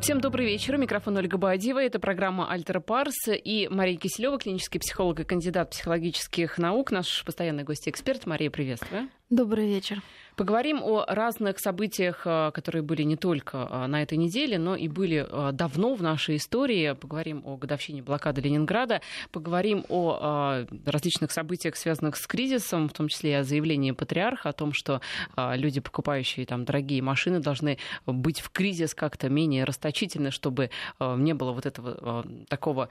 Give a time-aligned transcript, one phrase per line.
[0.00, 0.76] Всем добрый вечер.
[0.78, 1.82] Микрофон Ольга Баадива.
[1.82, 6.92] Это программа «Альтера Парс» и Мария Киселева, клинический психолог и кандидат психологических наук.
[6.92, 8.24] Наш постоянный гость-эксперт.
[8.24, 9.08] Мария, приветствую.
[9.30, 10.00] Добрый вечер.
[10.36, 14.88] Поговорим о разных событиях, э, которые были не только э, на этой неделе, но и
[14.88, 16.92] были э, давно в нашей истории.
[16.94, 23.32] Поговорим о годовщине блокады Ленинграда, поговорим о различных событиях, связанных с кризисом, в том числе
[23.32, 25.02] и о заявлении патриарха о том, что
[25.36, 27.76] люди, покупающие там дорогие машины, должны
[28.06, 30.70] быть в кризис как-то менее расточительны, чтобы
[31.00, 32.88] не было вот этого такого,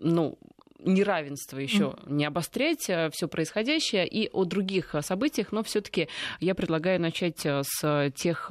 [0.00, 0.38] ну,
[0.84, 2.12] неравенство еще mm.
[2.12, 6.08] не обострять э, все происходящее и о других э, событиях, но все-таки
[6.40, 8.50] я предлагаю начать э, с тех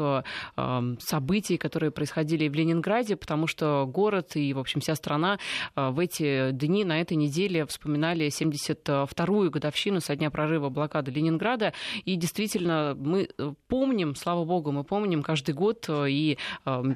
[1.00, 5.40] событий, которые происходили в Ленинграде, потому что город и, в общем, вся страна
[5.76, 11.74] в эти дни, на этой неделе вспоминали 72-ю годовщину со дня прорыва блокады Ленинграда.
[12.06, 13.30] И действительно, мы
[13.68, 16.38] помним, слава богу, мы помним каждый год и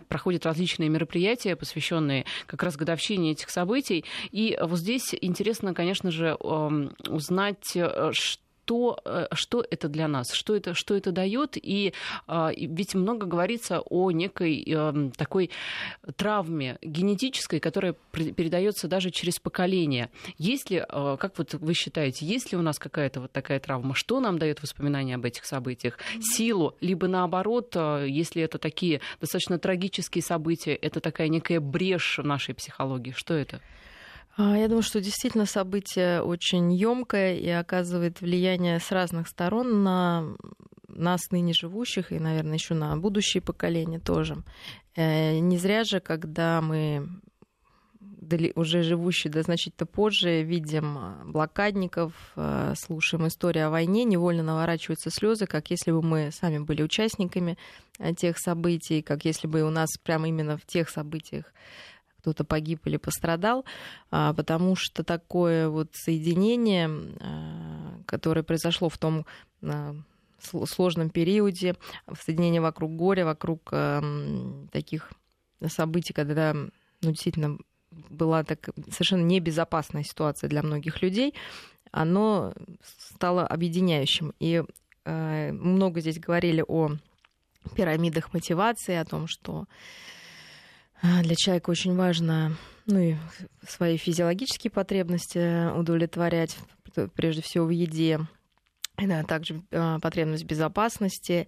[0.07, 4.05] проходят различные мероприятия, посвященные как раз годовщине этих событий.
[4.31, 10.31] И вот здесь интересно, конечно же, узнать, э, что что, э, что это для нас,
[10.31, 11.55] что это, что это дает.
[11.55, 11.93] И,
[12.29, 15.51] и ведь много говорится о некой э, такой
[16.15, 20.09] травме генетической, которая передается даже через поколение.
[20.37, 23.93] Есть ли, э, как вот вы считаете, есть ли у нас какая-то вот такая травма?
[23.93, 25.99] Что нам дает воспоминания об этих событиях?
[26.19, 32.55] Силу, либо наоборот, если это такие достаточно трагические события, это такая некая брешь в нашей
[32.55, 33.11] психологии.
[33.11, 33.61] Что это?
[34.37, 40.35] А, я думаю, что действительно событие очень емкое и оказывает влияние с разных сторон на
[40.89, 44.43] нас ныне живущих и, наверное, еще на будущие поколения тоже.
[44.95, 47.07] Э, не зря же, когда мы
[48.55, 55.45] уже живущие да, значительно позже, видим блокадников, э, слушаем историю о войне, невольно наворачиваются слезы,
[55.45, 57.57] как если бы мы сами были участниками
[57.99, 61.53] э, тех событий, как если бы у нас прямо именно в тех событиях
[62.25, 63.65] кто-то погиб или пострадал,
[64.09, 69.27] а, потому что такое вот соединение, а, которое произошло в том
[69.61, 69.95] а,
[70.39, 71.75] сложном периоде,
[72.19, 73.71] соединение вокруг горя, вокруг
[74.71, 75.11] таких
[75.67, 76.69] событий, когда ну,
[77.01, 77.57] действительно
[78.09, 81.33] была так совершенно небезопасная ситуация для многих людей,
[81.91, 84.33] оно стало объединяющим.
[84.39, 84.63] И
[85.05, 86.91] много здесь говорили о
[87.75, 89.65] пирамидах мотивации, о том, что
[91.01, 93.15] для человека очень важно ну, и
[93.67, 96.57] свои физиологические потребности удовлетворять,
[97.15, 98.19] прежде всего в еде,
[98.97, 101.47] да, также а, потребность безопасности.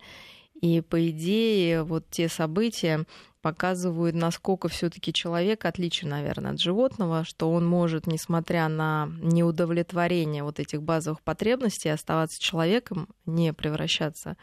[0.60, 3.06] И по идее вот те события
[3.42, 10.60] показывают, насколько все-таки человек отличен, наверное, от животного, что он может, несмотря на неудовлетворение вот
[10.60, 14.36] этих базовых потребностей, оставаться человеком, не превращаться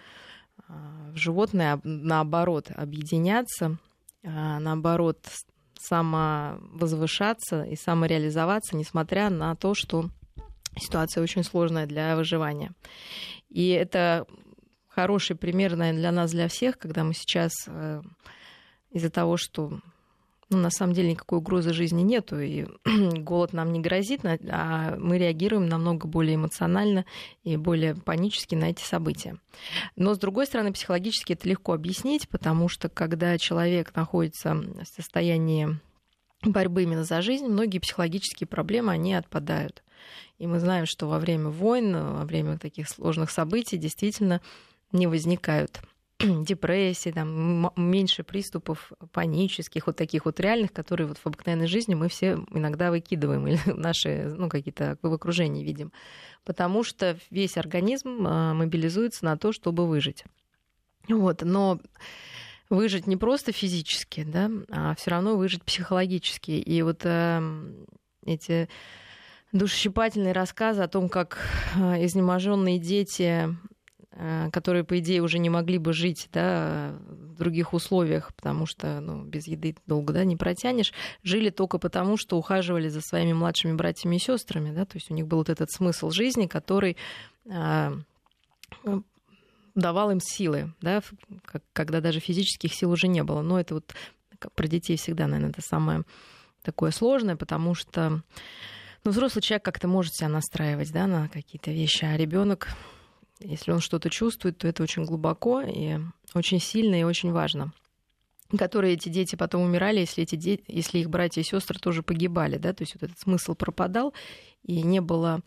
[0.69, 3.79] а, в животное, а наоборот, объединяться
[4.25, 5.19] а, наоборот,
[5.79, 10.09] самовозвышаться и самореализоваться, несмотря на то, что
[10.77, 12.73] ситуация очень сложная для выживания.
[13.49, 14.27] И это
[14.89, 18.03] хороший пример, наверное, для нас, для всех, когда мы сейчас э,
[18.91, 19.81] из-за того, что
[20.51, 22.67] ну, на самом деле никакой угрозы жизни нету, и
[23.19, 27.05] голод нам не грозит, а мы реагируем намного более эмоционально
[27.43, 29.39] и более панически на эти события.
[29.97, 35.79] Но, с другой стороны, психологически это легко объяснить, потому что когда человек находится в состоянии
[36.43, 39.83] борьбы именно за жизнь, многие психологические проблемы, они отпадают.
[40.39, 44.41] И мы знаем, что во время войн, во время таких сложных событий действительно
[44.93, 45.81] не возникают
[46.21, 52.09] депрессии, там, меньше приступов панических, вот таких вот реальных, которые вот в обыкновенной жизни мы
[52.09, 55.93] все иногда выкидываем или наши, ну, какие-то в окружении видим.
[56.45, 60.25] Потому что весь организм а, мобилизуется на то, чтобы выжить.
[61.09, 61.81] Вот, но
[62.71, 66.53] выжить не просто физически, да, а все равно выжить психологически.
[66.53, 67.43] И вот э,
[68.25, 68.69] эти
[69.53, 71.39] душесчипательные рассказы о том, как
[71.77, 73.74] а, изнеможенные дети Э,
[74.53, 79.25] которые, по идее, уже не могли бы жить да, в других условиях, потому что ну,
[79.25, 80.93] без еды долго да, не протянешь,
[81.25, 84.73] жили только потому, что ухаживали за своими младшими братьями и сестрами.
[84.73, 86.97] Да, то есть у них был вот этот смысл жизни, который
[87.51, 87.93] а,
[89.75, 91.03] давал им силы, да,
[91.73, 93.43] когда даже физических сил уже не было.
[93.43, 93.95] Но это вот
[94.55, 96.05] про детей всегда, наверное, это самое
[96.63, 98.23] такое сложное, потому что
[99.05, 102.69] ну, взрослый человек как-то может себя настраивать да, на какие-то вещи, а ребенок
[103.45, 105.99] если он что-то чувствует, то это очень глубоко и
[106.35, 107.73] очень сильно и очень важно.
[108.57, 112.57] Которые эти дети потом умирали, если, эти дети, если их братья и сестры тоже погибали,
[112.57, 114.15] да, то есть вот этот смысл пропадал,
[114.63, 115.43] и не было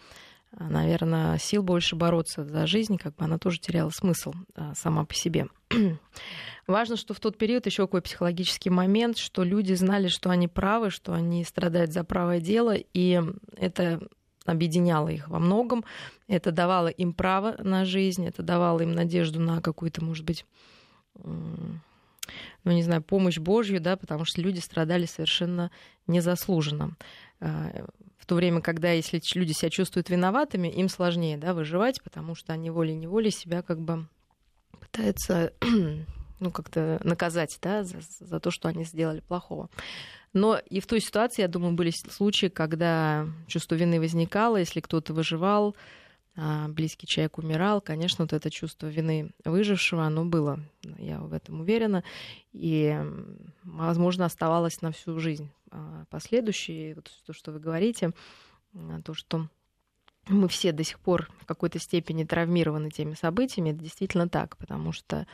[0.52, 5.14] наверное, сил больше бороться за жизнь, как бы она тоже теряла смысл а, сама по
[5.14, 5.48] себе.
[6.68, 10.90] Важно, что в тот период еще какой психологический момент, что люди знали, что они правы,
[10.90, 13.22] что они страдают за правое дело, и
[13.56, 14.08] это
[14.48, 15.84] объединяло их во многом,
[16.28, 20.46] это давало им право на жизнь, это давало им надежду на какую-то, может быть,
[21.24, 25.72] ну, не знаю, помощь Божью, да, потому что люди страдали совершенно
[26.06, 26.96] незаслуженно.
[27.40, 27.86] А,
[28.18, 32.54] в то время, когда если люди себя чувствуют виноватыми, им сложнее да, выживать, потому что
[32.54, 34.08] они волей-неволей себя как бы
[34.80, 35.54] пытаются
[36.40, 39.70] ну, как-то наказать да, за, за то, что они сделали плохого.
[40.34, 45.14] Но и в той ситуации, я думаю, были случаи, когда чувство вины возникало, если кто-то
[45.14, 45.76] выживал,
[46.40, 50.60] а близкий человек умирал, конечно, вот это чувство вины выжившего, оно было,
[51.00, 52.04] я в этом уверена,
[52.54, 52.96] и,
[53.64, 56.94] возможно, оставалось на всю жизнь а, последующие.
[56.94, 58.12] Вот то, что вы говорите,
[58.76, 59.50] а, то, что
[60.28, 64.92] мы все до сих пор в какой-то степени травмированы теми событиями, это действительно так, потому
[64.92, 65.26] что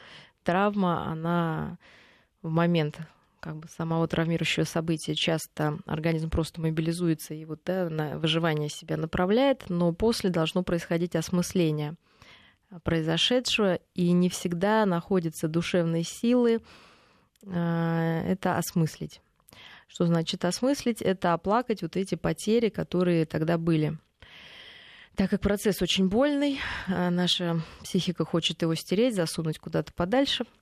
[0.43, 1.77] травма, она
[2.41, 2.99] в момент
[3.43, 8.95] как бы самого травмирующего события часто организм просто мобилизуется и вот да, на выживание себя
[8.95, 11.95] направляет, но после должно происходить осмысление
[12.83, 16.61] произошедшего, и не всегда находятся душевные силы
[17.43, 19.19] э, это осмыслить.
[19.87, 21.01] Что значит осмыслить?
[21.01, 23.97] Это оплакать вот эти потери, которые тогда были.
[25.15, 30.45] Так как процесс очень больный, э, наша психика хочет его стереть, засунуть куда-то подальше–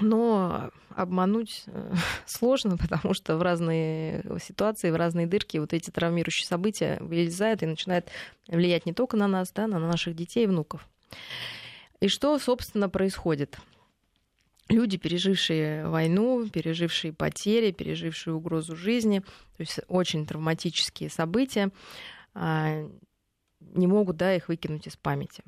[0.00, 1.94] но обмануть э,
[2.26, 7.66] сложно, потому что в разные ситуации, в разные дырки вот эти травмирующие события вылезают и
[7.66, 8.08] начинают
[8.48, 10.86] влиять не только на нас, да, на наших детей и внуков.
[12.00, 13.58] И что, собственно, происходит?
[14.68, 21.70] Люди, пережившие войну, пережившие потери, пережившие угрозу жизни, то есть очень травматические события,
[22.34, 22.88] а,
[23.60, 25.42] не могут да, их выкинуть из памяти.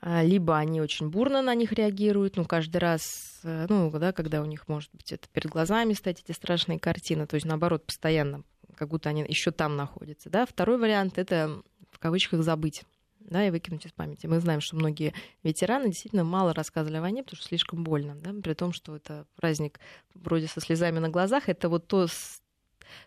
[0.00, 4.40] А, либо они очень бурно на них реагируют, ну, каждый раз, э, ну, да, когда
[4.40, 8.42] у них, может быть, это перед глазами стать эти страшные картины, то есть, наоборот, постоянно,
[8.74, 10.46] как будто они еще там находятся, да.
[10.46, 12.84] Второй вариант— это, в кавычках, забыть
[13.20, 14.26] да, и выкинуть из памяти.
[14.26, 18.32] Мы знаем, что многие ветераны действительно мало рассказывали о войне, потому что слишком больно, да,
[18.32, 19.78] при том, что это праздник
[20.14, 22.06] вроде со слезами на глазах, это вот то,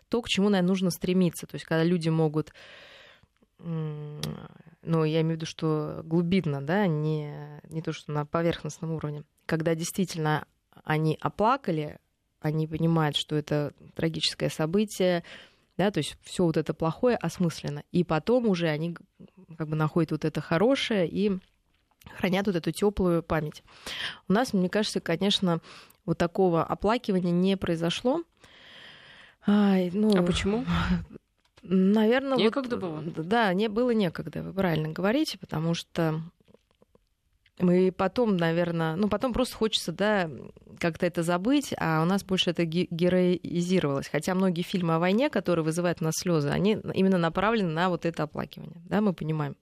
[0.08, 1.46] то к чему, наверное, нужно стремиться.
[1.46, 2.52] То есть, когда люди могут
[3.58, 9.24] ну, я имею в виду, что глубинно, да, не, не то, что на поверхностном уровне,
[9.46, 10.46] когда действительно
[10.84, 11.98] они оплакали,
[12.40, 15.24] они понимают, что это трагическое событие,
[15.76, 18.96] да, то есть все вот это плохое осмысленно, и потом уже они
[19.58, 21.38] как бы находят вот это хорошее и
[22.14, 23.62] хранят вот эту теплую память.
[24.28, 25.60] У нас, мне кажется, конечно,
[26.04, 28.22] вот такого оплакивания не произошло.
[29.46, 30.64] А, ну, а почему?
[31.68, 33.24] Наверное, некогда вот, было.
[33.24, 36.20] Да, не было некогда, вы правильно говорите, потому что
[37.58, 40.30] мы потом, наверное, ну потом просто хочется, да,
[40.78, 44.08] как-то это забыть, а у нас больше это героизировалось.
[44.08, 48.04] Хотя многие фильмы о войне, которые вызывают у нас слезы, они именно направлены на вот
[48.04, 49.56] это оплакивание, да, мы понимаем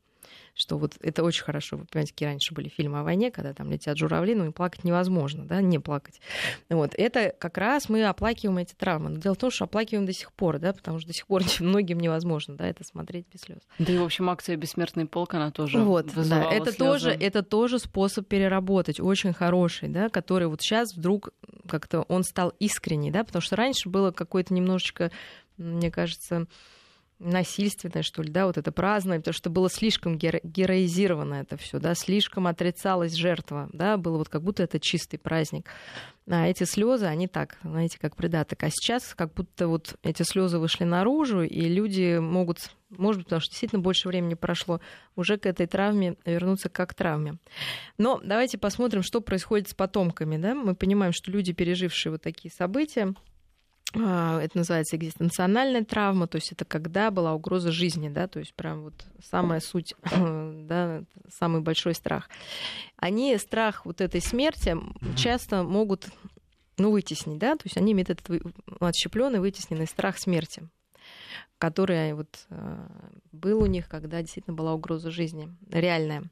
[0.55, 1.77] что вот это очень хорошо.
[1.77, 4.85] Вы понимаете, какие раньше были фильмы о войне, когда там летят журавли, ну и плакать
[4.85, 6.21] невозможно, да, не плакать.
[6.71, 6.95] Вот.
[6.97, 9.11] Это как раз мы оплакиваем эти травмы.
[9.11, 11.43] Но дело в том, что оплакиваем до сих пор, да, потому что до сих пор
[11.61, 13.59] многим невозможно, да, это смотреть без слез.
[13.79, 16.79] Да и, в общем, акция «Бессмертный полк», она тоже Вот, да, это слезы.
[16.79, 21.31] тоже, это тоже способ переработать, очень хороший, да, который вот сейчас вдруг
[21.69, 25.11] как-то он стал искренний, да, потому что раньше было какое-то немножечко,
[25.57, 26.47] мне кажется,
[27.19, 31.79] насильственное, что ли, да, вот это празднование, потому что было слишком геро- героизировано это все,
[31.79, 35.69] да, слишком отрицалась жертва, да, было вот как будто это чистый праздник.
[36.27, 38.63] А эти слезы, они так, знаете, как придаток.
[38.63, 43.41] А сейчас как будто вот эти слезы вышли наружу, и люди могут, может быть, потому
[43.41, 44.81] что действительно больше времени прошло,
[45.17, 47.37] уже к этой травме вернуться как к травме.
[47.99, 50.55] Но давайте посмотрим, что происходит с потомками, да.
[50.55, 53.15] Мы понимаем, что люди, пережившие вот такие события,
[53.95, 58.83] это называется экзистенциональная травма, то есть это когда была угроза жизни, да, то есть прям
[58.83, 62.29] вот самая суть, да, самый большой страх.
[62.97, 64.77] Они страх вот этой смерти
[65.17, 66.09] часто могут
[66.77, 68.29] ну, вытеснить, да, то есть они имеют этот
[68.81, 70.69] отщепленный, вытесненный страх смерти,
[71.59, 72.89] который вот а,
[73.31, 76.25] был у них, когда действительно была угроза жизни, реальная.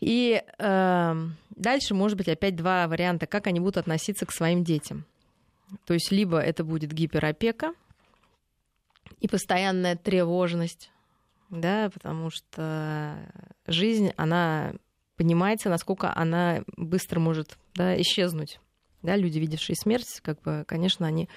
[0.00, 1.14] И э,
[1.50, 5.06] дальше, может быть, опять два варианта, как они будут относиться к своим детям.
[5.86, 7.74] То есть либо это будет гиперопека
[9.20, 10.90] и постоянная тревожность,
[11.50, 13.16] да, потому что
[13.66, 14.74] жизнь, она
[15.16, 18.60] понимается, насколько она быстро может да, исчезнуть.
[19.02, 21.28] Да, люди, видевшие смерть, как бы, конечно, они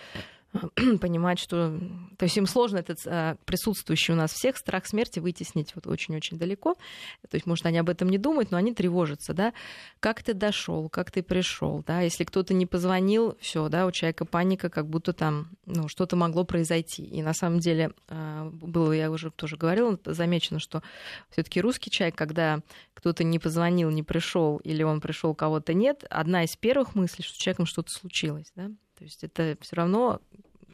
[1.01, 1.77] понимать, что...
[2.17, 6.37] То есть им сложно этот а, присутствующий у нас всех страх смерти вытеснить вот очень-очень
[6.37, 6.75] далеко.
[7.29, 9.53] То есть, может, они об этом не думают, но они тревожатся, да.
[9.99, 12.01] Как ты дошел, как ты пришел, да.
[12.01, 16.43] Если кто-то не позвонил, все, да, у человека паника, как будто там ну, что-то могло
[16.43, 17.03] произойти.
[17.03, 20.81] И на самом деле а, было, я уже тоже говорила, замечено, что
[21.29, 22.61] все-таки русский человек, когда
[22.93, 27.35] кто-то не позвонил, не пришел, или он пришел, кого-то нет, одна из первых мыслей, что
[27.35, 28.71] с человеком что-то случилось, да.
[28.97, 30.19] То есть это все равно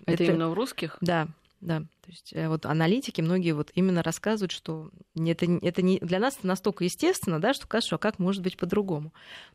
[0.06, 0.98] это, это именно у русских?
[1.02, 1.28] Да,
[1.64, 1.80] да.
[1.80, 6.36] То есть э, вот аналитики многие вот именно рассказывают, что это, это не для нас
[6.38, 9.14] это настолько естественно, да, что кажется, что а как может быть по-другому.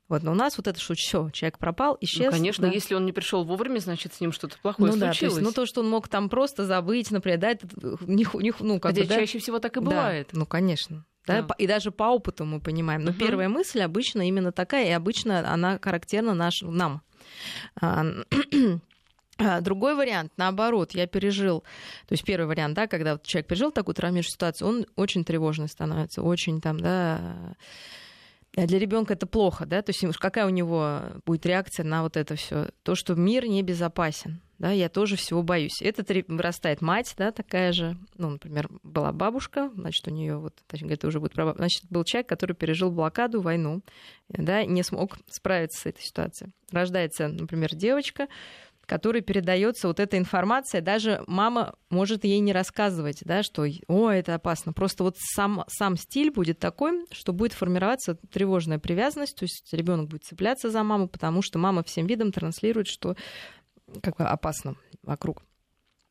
[0.09, 2.27] Вот, но у нас вот это что все, человек пропал, исчез.
[2.27, 2.73] Ну, конечно, да.
[2.73, 5.19] если он не пришел вовремя, значит с ним что-то плохое ну, случилось.
[5.19, 7.69] Да, то есть, ну то, что он мог там просто забыть, например, да, это
[8.01, 9.15] не, не, ну как Хотя бы, да?
[9.17, 10.29] чаще всего так и бывает.
[10.33, 11.05] Да, ну конечно.
[11.27, 11.55] Да, да.
[11.59, 13.05] И даже по опыту мы понимаем.
[13.05, 13.19] Но угу.
[13.19, 17.03] первая мысль обычно именно такая, и обычно она характерна наш, нам.
[17.81, 18.05] А,
[19.39, 21.61] а, другой вариант, наоборот, я пережил,
[22.07, 25.69] то есть первый вариант, да, когда вот человек пережил такую травмирующую ситуацию, он очень тревожный
[25.69, 27.55] становится, очень там, да,
[28.57, 32.17] а для ребенка это плохо, да, то есть какая у него будет реакция на вот
[32.17, 35.81] это все, то, что мир небезопасен, да, я тоже всего боюсь.
[35.81, 40.95] Это вырастает мать, да, такая же, ну, например, была бабушка, значит, у нее вот, точнее,
[40.95, 41.57] это уже будет прабаб...
[41.57, 43.83] значит, был человек, который пережил блокаду, войну,
[44.29, 46.51] да, не смог справиться с этой ситуацией.
[46.73, 48.29] Рождается, например, девочка,
[48.89, 50.81] которой передается вот эта информация.
[50.81, 54.73] Даже мама может ей не рассказывать, да, что «О, это опасно».
[54.73, 60.09] Просто вот сам, сам стиль будет такой, что будет формироваться тревожная привязанность, то есть ребенок
[60.09, 63.15] будет цепляться за маму, потому что мама всем видом транслирует, что
[64.03, 65.43] как бы опасно вокруг.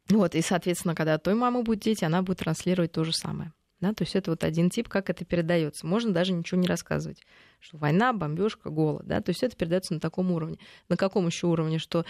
[0.10, 3.52] Вот, и, соответственно, когда от той мамы будет дети, она будет транслировать то же самое.
[3.80, 5.86] Да, то есть это вот один тип, как это передается.
[5.86, 7.22] Можно даже ничего не рассказывать,
[7.60, 10.58] что война, бомбежка, голод, да, то есть это передается на таком уровне.
[10.90, 12.04] На каком еще уровне, что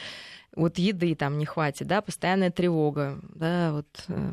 [0.56, 4.32] вот еды там не хватит, да, постоянная тревога, да, вот э,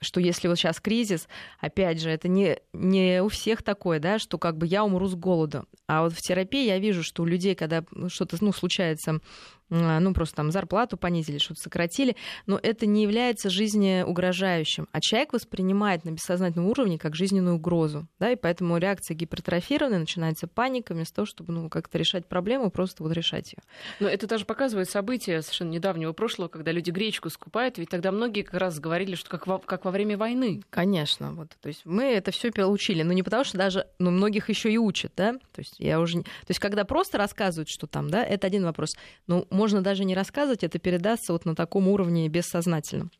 [0.00, 1.28] что если вот сейчас кризис,
[1.60, 5.14] опять же, это не, не у всех такое, да, что как бы я умру с
[5.14, 5.66] голоду.
[5.86, 9.20] А вот в терапии я вижу, что у людей, когда что-то ну, случается
[9.68, 14.88] ну, просто там зарплату понизили, что-то сократили, но это не является жизнеугрожающим.
[14.92, 20.46] А человек воспринимает на бессознательном уровне как жизненную угрозу, да, и поэтому реакция гипертрофированная, начинается
[20.46, 23.62] паника, вместо того, чтобы, ну, как-то решать проблему, просто вот решать ее.
[24.00, 28.42] Но это даже показывает события совершенно недавнего прошлого, когда люди гречку скупают, ведь тогда многие
[28.42, 30.62] как раз говорили, что как во, как во время войны.
[30.70, 34.48] Конечно, вот, то есть мы это все получили, но не потому, что даже, ну, многих
[34.48, 38.10] еще и учат, да, то есть я уже, то есть когда просто рассказывают, что там,
[38.10, 38.96] да, это один вопрос,
[39.26, 43.10] но можно даже не рассказывать, это передастся вот на таком уровне бессознательном.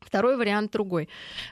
[0.00, 1.08] Второй вариант другой.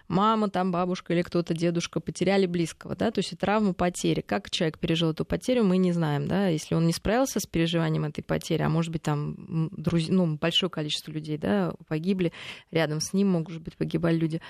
[0.07, 4.21] Мама, там бабушка или кто-то, дедушка потеряли близкого, да, то есть травма потери.
[4.21, 8.05] Как человек пережил эту потерю, мы не знаем, да, если он не справился с переживанием
[8.05, 10.09] этой потери, а может быть там друз...
[10.09, 12.33] ну, большое количество людей, да, погибли,
[12.71, 14.43] рядом с ним, может быть, погибали люди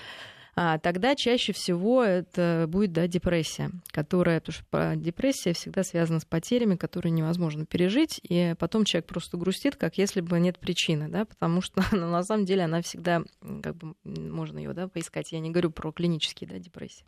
[0.55, 6.75] тогда чаще всего это будет да, депрессия, которая, потому что депрессия всегда связана с потерями,
[6.77, 11.61] которые невозможно пережить, и потом человек просто грустит, как если бы нет причины, да, потому
[11.61, 13.21] что ну, на самом деле она всегда,
[13.61, 15.33] как бы, можно ее да, поискать.
[15.33, 17.05] Я не говорю про клинические да, депрессии,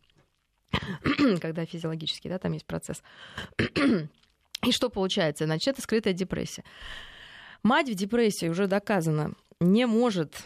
[1.40, 3.02] когда физиологический, да, там есть процесс.
[4.66, 5.46] И что получается?
[5.46, 6.64] Значит, это скрытая депрессия.
[7.64, 10.44] Мать в депрессии уже доказано не может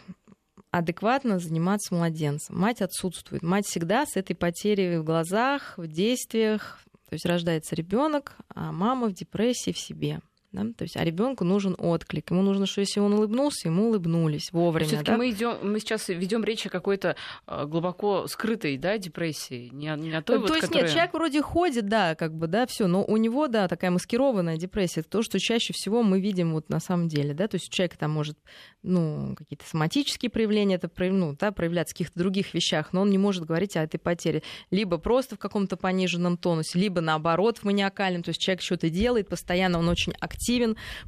[0.71, 2.57] адекватно заниматься младенцем.
[2.57, 3.43] Мать отсутствует.
[3.43, 6.79] Мать всегда с этой потерей в глазах, в действиях.
[7.09, 10.21] То есть рождается ребенок, а мама в депрессии в себе.
[10.51, 10.63] Да?
[10.75, 12.29] То есть, а ребенку нужен отклик.
[12.29, 14.87] Ему нужно, что если он улыбнулся, ему улыбнулись вовремя.
[14.87, 15.17] Все-таки да?
[15.17, 17.15] мы, идем, мы сейчас ведем речь о какой-то
[17.45, 20.83] а, глубоко скрытой да, депрессии, не не о той, То вот, есть которая...
[20.83, 24.57] нет, человек вроде ходит, да, как бы, да, все, но у него, да, такая маскированная
[24.57, 24.99] депрессия.
[24.99, 27.71] Это то, что чаще всего мы видим вот на самом деле, да, то есть у
[27.71, 28.37] человека там может,
[28.83, 33.17] ну, какие-то соматические проявления, это ну, да, проявляться в каких-то других вещах, но он не
[33.17, 34.43] может говорить о этой потере.
[34.69, 39.29] Либо просто в каком-то пониженном тонусе, либо наоборот в маниакальном, то есть человек что-то делает,
[39.29, 40.40] постоянно он очень активен,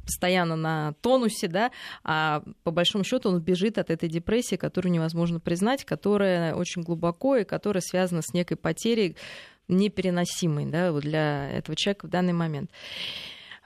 [0.04, 1.70] постоянно на тонусе, да,
[2.02, 7.36] а по большому счету он бежит от этой депрессии, которую невозможно признать, которая очень глубоко
[7.36, 9.16] и которая связана с некой потерей
[9.68, 12.70] непереносимой да, для этого человека в данный момент.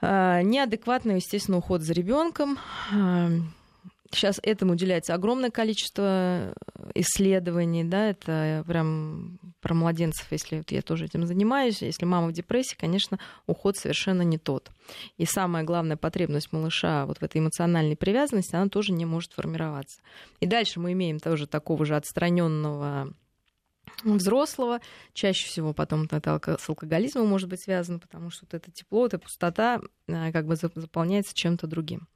[0.01, 2.57] А, неадекватный, естественно, уход за ребенком,
[2.93, 3.29] а,
[4.11, 6.53] Сейчас этому уделяется огромное количество
[6.95, 12.31] исследований, да, это прям про младенцев, если вот я тоже этим занимаюсь, если мама в
[12.31, 14.71] депрессии, конечно, уход совершенно не тот.
[15.17, 19.99] И самая главная потребность малыша вот в этой эмоциональной привязанности, она тоже не может формироваться.
[20.39, 23.13] И дальше мы имеем тоже такого же отстраненного
[24.03, 24.79] взрослого.
[25.13, 29.19] Чаще всего потом это с алкоголизмом может быть связано, потому что вот это тепло, эта
[29.19, 32.07] пустота э, как бы заполняется чем-то другим.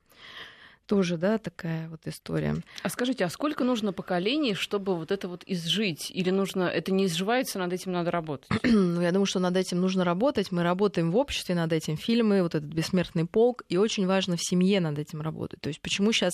[0.93, 2.55] Тоже, да, такая вот история.
[2.83, 6.11] А скажите, а сколько нужно поколений, чтобы вот это вот изжить?
[6.11, 8.47] Или нужно, это не изживается, над этим надо работать?
[8.63, 10.51] ну, я думаю, что над этим нужно работать.
[10.51, 14.43] Мы работаем в обществе над этим, фильмы, вот этот «Бессмертный полк», и очень важно в
[14.43, 15.61] семье над этим работать.
[15.61, 16.33] То есть почему сейчас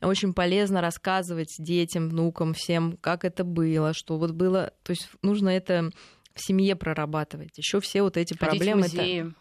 [0.00, 4.72] очень полезно рассказывать детям, внукам, всем, как это было, что вот было...
[4.82, 5.92] То есть нужно это
[6.34, 7.56] в семье прорабатывать.
[7.56, 8.82] Еще все вот эти Ходить проблемы.
[8.82, 9.20] В музеи.
[9.20, 9.34] это...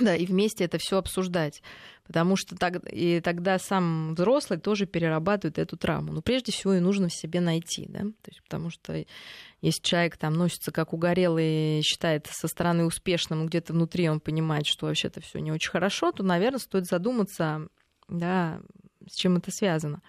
[0.00, 1.62] Да, и вместе это все обсуждать.
[2.08, 6.12] Потому что так, и тогда сам взрослый тоже перерабатывает эту травму.
[6.12, 8.00] Но прежде всего и нужно в себе найти, да?
[8.00, 9.04] То есть, потому что
[9.60, 14.86] если человек там носится как угорелый считает со стороны успешным, где-то внутри он понимает, что
[14.86, 17.68] вообще это все не очень хорошо, то, наверное, стоит задуматься,
[18.08, 18.58] да,
[19.06, 20.00] с чем это связано.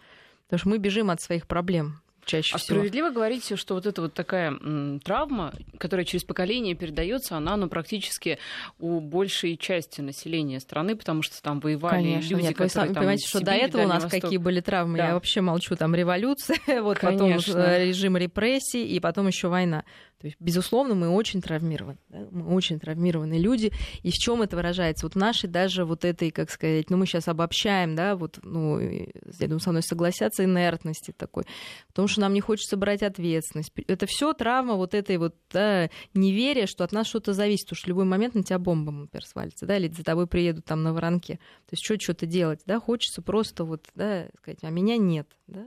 [0.45, 2.77] Потому что мы бежим от своих проблем чаще а всего.
[2.77, 7.67] справедливо говорить, что вот эта вот такая м, травма, которая через поколение передается, она ну,
[7.67, 8.37] практически
[8.79, 12.87] у большей части населения страны, потому что там воевали Конечно, люди, нет, которые вы сами
[12.87, 14.21] там понимаете, что до этого у нас Восток...
[14.21, 14.97] какие были травмы.
[14.97, 15.07] Да.
[15.07, 17.53] Я вообще молчу, там революция, вот Конечно.
[17.53, 19.83] потом режим репрессий, и потом еще война.
[20.19, 21.97] То есть, безусловно, мы очень травмированы.
[22.09, 22.27] Да?
[22.29, 23.71] Мы очень травмированные люди.
[24.03, 25.05] И в чем это выражается?
[25.05, 29.07] Вот нашей даже вот этой, как сказать, ну мы сейчас обобщаем, да, вот, ну, я
[29.39, 31.45] думаю, со мной согласятся, инертности такой.
[31.87, 33.71] Потому что нам не хочется брать ответственность.
[33.87, 37.69] Это все травма вот этой вот да, неверия, что от нас что-то зависит.
[37.69, 40.83] Что в любой момент на тебя бомба, например, свалится, да, или за тобой приедут там
[40.83, 41.35] на воронке.
[41.35, 45.65] То есть что что-то делать, да, хочется просто вот, да, сказать, а меня нет, да,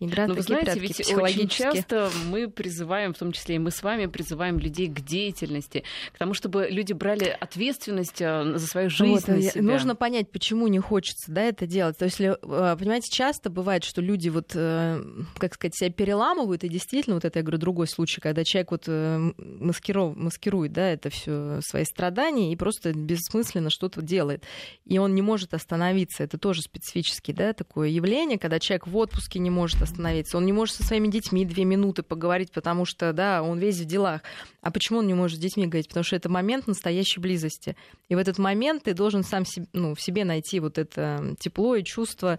[0.00, 3.82] Игра Но вы знаете, ведь очень часто мы призываем, в том числе и мы с
[3.82, 9.12] вами призываем людей к деятельности, к тому, чтобы люди брали ответственность э, за свою жизнь
[9.12, 9.62] вот, на себя.
[9.62, 11.98] Нужно понять, почему не хочется да, это делать.
[11.98, 15.02] То есть, э, понимаете, часто бывает, что люди вот, э,
[15.38, 18.88] как сказать, себя переламывают, и действительно, вот это, я говорю, другой случай, когда человек вот
[18.88, 24.44] маскиров, маскирует, да, это все свои страдания и просто бессмысленно что-то делает.
[24.84, 26.22] И он не может остановиться.
[26.22, 29.87] Это тоже специфический, да, такое явление, когда человек в отпуске не может остановиться.
[30.34, 33.84] Он не может со своими детьми две минуты поговорить, потому что, да, он весь в
[33.84, 34.22] делах.
[34.60, 35.88] А почему он не может с детьми говорить?
[35.88, 37.76] Потому что это момент настоящей близости.
[38.08, 41.76] И в этот момент ты должен сам себе, ну, в себе найти вот это тепло
[41.76, 42.38] и чувство,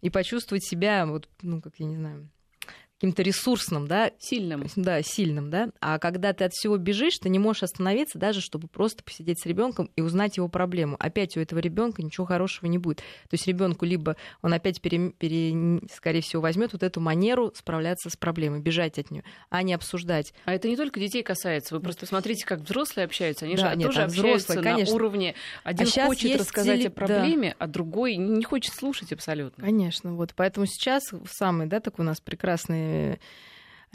[0.00, 2.28] и почувствовать себя, вот, ну, как я не знаю,
[3.00, 4.12] каким-то ресурсным, да.
[4.18, 4.66] Сильным.
[4.76, 5.70] Да, сильным, да.
[5.80, 9.46] А когда ты от всего бежишь, ты не можешь остановиться даже, чтобы просто посидеть с
[9.46, 10.96] ребенком и узнать его проблему.
[10.98, 12.98] Опять у этого ребенка ничего хорошего не будет.
[12.98, 18.10] То есть ребенку либо он опять, пере, пере, скорее всего, возьмет вот эту манеру справляться
[18.10, 20.34] с проблемой, бежать от нее, а не обсуждать.
[20.44, 21.74] А это не только детей касается.
[21.74, 23.46] Вы просто смотрите, как взрослые общаются.
[23.46, 24.92] Они да, же нет, тоже общаются взрослые, конечно.
[24.92, 25.34] на уровне.
[25.64, 26.88] Один а хочет рассказать теле...
[26.88, 27.64] о проблеме, да.
[27.64, 29.64] а другой не хочет слушать абсолютно.
[29.64, 30.34] Конечно, вот.
[30.36, 32.89] Поэтому сейчас самый, да, такой у нас прекрасный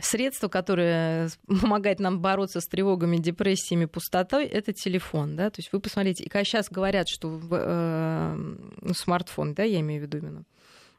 [0.01, 5.35] средство, которое помогает нам бороться с тревогами, депрессиями, пустотой, это телефон.
[5.35, 5.49] Да?
[5.49, 10.05] То есть вы посмотрите, и когда сейчас говорят, что э, смартфон, да, я имею в
[10.05, 10.43] виду именно,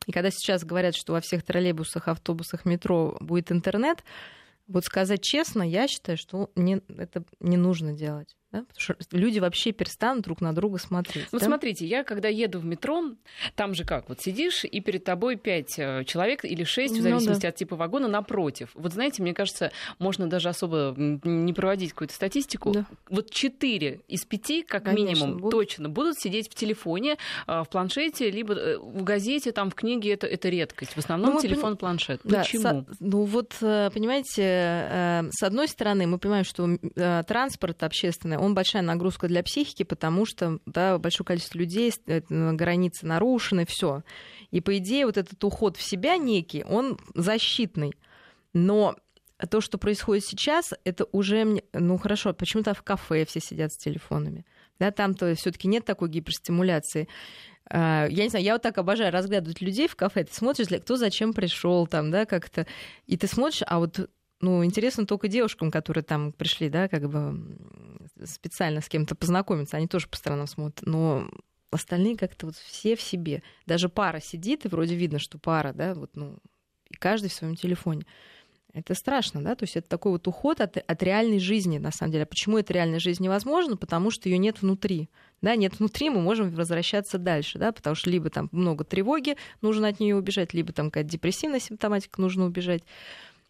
[0.06, 4.04] и когда сейчас говорят, что во всех троллейбусах, автобусах, метро будет интернет,
[4.68, 8.37] вот сказать честно, я считаю, что не, это не нужно делать.
[8.52, 8.62] Да?
[8.62, 11.26] Потому что люди вообще перестанут друг на друга смотреть.
[11.32, 11.46] Вот да?
[11.46, 13.02] смотрите, я когда еду в метро,
[13.56, 17.02] там же как, вот сидишь, и перед тобой пять э, человек или шесть, в ну
[17.02, 17.48] зависимости ну, да.
[17.48, 18.70] от типа вагона, напротив.
[18.74, 22.70] Вот знаете, мне кажется, можно даже особо не проводить какую-то статистику.
[22.70, 22.87] Да.
[23.11, 25.50] Вот четыре из пяти, как Конечно, минимум, будут.
[25.50, 27.16] точно будут сидеть в телефоне,
[27.48, 30.92] э, в планшете, либо э, в газете, там в книге это, это редкость.
[30.92, 31.76] В основном ну, телефон, пон...
[31.76, 32.20] планшет.
[32.22, 32.62] Да, Почему?
[32.62, 32.87] Со...
[33.00, 36.78] Ну вот, понимаете, с одной стороны, мы понимаем, что
[37.24, 43.07] транспорт общественный, он большая нагрузка для психики, потому что да, большое количество людей, э, границы
[43.07, 44.03] нарушены, все.
[44.51, 47.92] И по идее вот этот уход в себя некий, он защитный.
[48.53, 48.96] Но
[49.51, 54.46] то, что происходит сейчас, это уже, ну хорошо, почему-то в кафе все сидят с телефонами.
[54.79, 57.09] Да, там-то все-таки нет такой гиперстимуляции.
[57.68, 60.25] А, я не знаю, я вот так обожаю разглядывать людей в кафе.
[60.25, 62.66] Ты смотришь, кто зачем пришел, там, да, как-то.
[63.07, 64.09] И ты смотришь, а вот
[64.40, 67.59] ну, интересно только девушкам, которые там пришли, да, как бы
[68.25, 71.29] специально с кем-то познакомиться, они тоже по сторонам смотрят, но
[71.70, 73.42] остальные как-то вот все в себе.
[73.66, 76.38] Даже пара сидит, и вроде видно, что пара, да, вот, ну,
[76.90, 78.05] и каждый в своем телефоне.
[78.72, 82.12] Это страшно, да, то есть это такой вот уход от, от реальной жизни, на самом
[82.12, 82.25] деле.
[82.25, 83.79] А почему эта реальная жизнь невозможна?
[83.79, 85.09] Потому что ее нет внутри.
[85.40, 89.88] Да, нет внутри, мы можем возвращаться дальше, да, потому что либо там много тревоги, нужно
[89.88, 92.83] от нее убежать, либо там какая-то депрессивная симптоматика, нужно убежать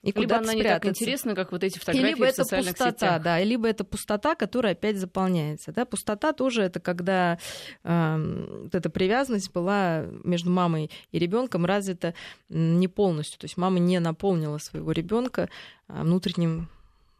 [0.07, 0.57] и либо она спрятаться.
[0.57, 3.23] не так интересна, как вот эти фотографии и либо в это пустота, сетях.
[3.23, 5.73] да, либо это пустота, которая опять заполняется.
[5.73, 5.85] Да?
[5.85, 7.39] Пустота тоже это когда
[7.83, 12.15] э, вот эта привязанность была между мамой и ребенком развита
[12.49, 13.41] не полностью.
[13.41, 15.49] То есть мама не наполнила своего ребенка
[15.89, 16.69] а, внутренним,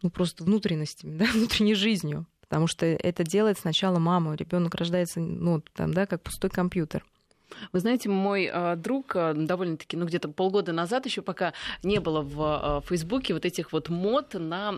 [0.03, 2.27] ну просто внутренностями, да, внутренней жизнью.
[2.41, 7.05] Потому что это делает сначала мама, ребенок рождается, ну, там, да, как пустой компьютер.
[7.73, 12.21] Вы знаете, мой э, друг э, довольно-таки, ну где-то полгода назад, еще пока не было
[12.21, 14.75] в э, Фейсбуке вот этих вот мод на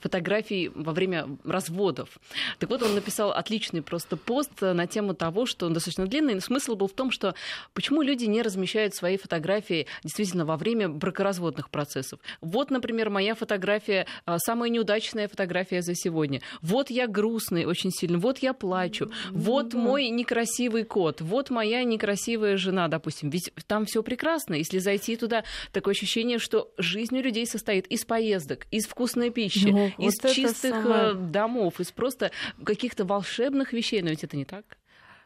[0.00, 2.18] фотографии во время разводов.
[2.58, 6.40] Так вот, он написал отличный просто пост на тему того, что он достаточно длинный, но
[6.40, 7.34] смысл был в том, что
[7.74, 12.20] почему люди не размещают свои фотографии действительно во время бракоразводных процессов.
[12.40, 16.40] Вот, например, моя фотография, э, самая неудачная фотография за сегодня.
[16.60, 22.11] Вот я грустный очень сильно, вот я плачу, вот мой некрасивый кот, вот моя некрасивая
[22.12, 24.54] красивая жена, допустим, ведь там все прекрасно.
[24.54, 29.68] Если зайти туда, такое ощущение, что жизнь у людей состоит из поездок, из вкусной пищи,
[29.68, 31.14] ну, из вот чистых самое...
[31.14, 32.30] домов, из просто
[32.62, 34.02] каких-то волшебных вещей.
[34.02, 34.76] Но ведь это не так.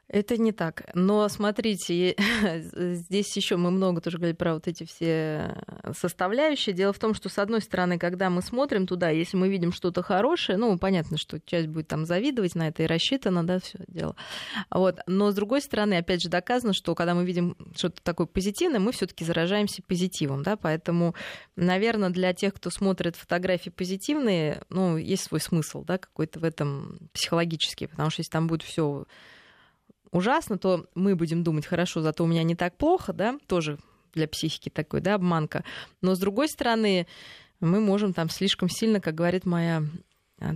[0.08, 0.84] Это не так.
[0.94, 2.14] Но смотрите,
[2.70, 5.60] здесь еще мы много тоже говорили про вот эти все
[5.98, 6.74] составляющие.
[6.74, 10.02] Дело в том, что с одной стороны, когда мы смотрим туда, если мы видим что-то
[10.02, 14.14] хорошее, ну, понятно, что часть будет там завидовать на это и рассчитана, да, все дело.
[14.70, 15.00] Вот.
[15.08, 18.92] Но с другой стороны, опять же, доказано, что когда мы видим что-то такое позитивное, мы
[18.92, 21.16] все-таки заражаемся позитивом, да, поэтому,
[21.56, 26.98] наверное, для тех, кто смотрит фотографии позитивные, ну, есть свой смысл, да, какой-то в этом
[27.12, 29.06] психологический, потому что если там будет все
[30.16, 33.78] ужасно, то мы будем думать, хорошо, зато у меня не так плохо, да, тоже
[34.14, 35.64] для психики такой, да, обманка.
[36.00, 37.06] Но с другой стороны,
[37.60, 39.82] мы можем там слишком сильно, как говорит моя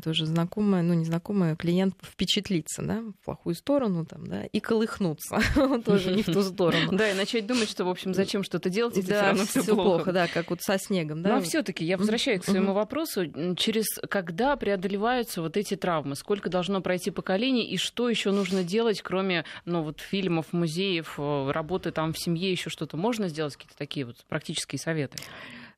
[0.02, 5.40] тоже знакомая, ну, незнакомая клиент впечатлиться, да, в плохую сторону, там, да, и колыхнуться
[5.84, 6.90] тоже не в ту сторону.
[7.00, 10.12] Да, и начать думать, что, в общем, зачем что-то делать, если все равно все плохо.
[10.12, 11.36] Да, как вот со снегом, да.
[11.36, 16.50] Но все таки я возвращаюсь к своему вопросу, через когда преодолеваются вот эти травмы, сколько
[16.50, 21.90] должно пройти поколений, и что еще нужно делать, кроме, ну, вот фильмов, музеев, э, работы
[21.90, 25.16] там в семье, еще что-то можно сделать, какие-то такие вот практические советы?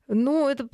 [0.07, 0.67] Ну, это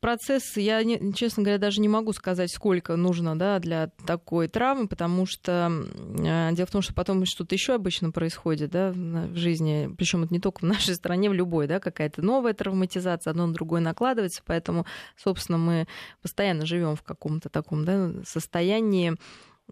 [0.00, 5.26] процесс, я, честно говоря, даже не могу сказать, сколько нужно да, для такой травмы, потому
[5.26, 5.70] что
[6.18, 10.32] э, дело в том, что потом что-то еще обычно происходит да, в жизни, причем это
[10.32, 14.42] не только в нашей стране, в любой, да, какая-то новая травматизация, одно на другое накладывается,
[14.46, 15.86] поэтому, собственно, мы
[16.22, 19.14] постоянно живем в каком-то таком да, состоянии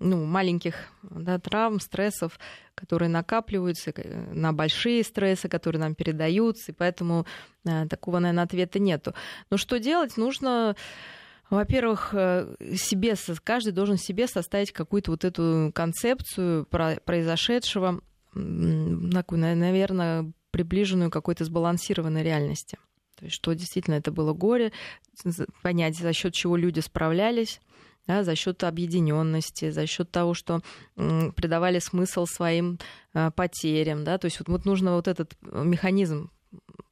[0.01, 2.39] ну, маленьких да, травм, стрессов,
[2.75, 3.93] которые накапливаются,
[4.33, 7.27] на большие стрессы, которые нам передаются, и поэтому
[7.65, 9.15] э, такого, наверное, ответа нету.
[9.51, 10.17] Но что делать?
[10.17, 10.77] Нужно
[11.51, 18.01] во-первых, э, себе, каждый должен себе составить какую-то вот эту концепцию произошедшего,
[18.35, 22.79] такую, наверное, приближенную какой-то сбалансированной реальности.
[23.17, 24.73] То есть, что действительно это было горе,
[25.63, 27.61] понять, за счет чего люди справлялись,
[28.09, 30.63] да, за счет объединенности, за счет того, что
[30.97, 32.79] придавали смысл своим
[33.15, 34.03] э, потерям.
[34.03, 36.31] Да, то есть вот, вот нужно вот этот механизм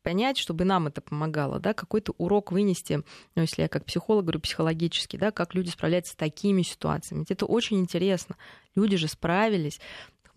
[0.03, 3.03] понять, чтобы нам это помогало, да, какой-то урок вынести,
[3.35, 7.25] ну, если я как психолог говорю психологически, да, как люди справляются с такими ситуациями.
[7.29, 8.37] Это очень интересно.
[8.77, 9.81] Люди же справились,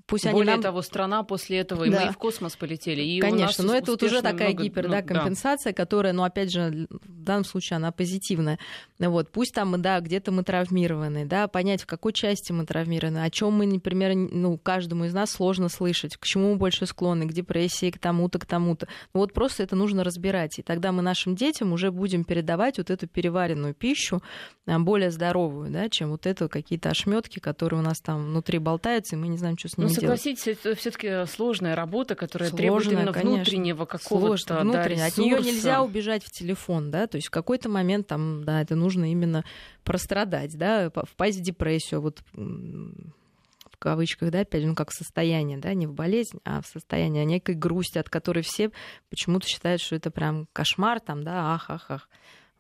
[0.10, 0.62] Пусть Более они нам...
[0.62, 2.02] того, страна после этого, и да.
[2.02, 3.04] мы и в космос полетели.
[3.04, 4.64] И Конечно, но это вот уже такая много...
[4.64, 5.74] гипер, да, да.
[5.74, 8.58] которая, ну, опять же, в данном случае она позитивная.
[8.98, 13.30] Вот, пусть там, да, где-то мы травмированы, да, понять, в какой части мы травмированы, о
[13.30, 17.32] чем мы, например, ну, каждому из нас сложно слышать, к чему мы больше склонны, к
[17.32, 18.88] депрессии, к тому-то, к тому-то.
[19.14, 22.90] Ну, вот просто это нужно разбирать, и тогда мы нашим детям уже будем передавать вот
[22.90, 24.24] эту переваренную пищу,
[24.66, 29.16] а, более здоровую, да, чем вот это какие-то ошметки, которые у нас там внутри болтаются,
[29.16, 32.92] и мы не знаем, что с ними согласитесь, это все-таки сложная работа, которая сложная, требует
[32.92, 33.36] именно конечно.
[33.36, 38.08] внутреннего какого-то да, От нее нельзя убежать в телефон, да, то есть в какой-то момент
[38.08, 39.44] там, да, это нужно именно
[39.84, 45.74] прострадать, да, впасть в депрессию, вот в кавычках, да, опять же, ну, как состояние, да,
[45.74, 48.72] не в болезнь, а в состояние некой грусти, от которой все
[49.10, 52.10] почему-то считают, что это прям кошмар, там, да, ах, ах, ах.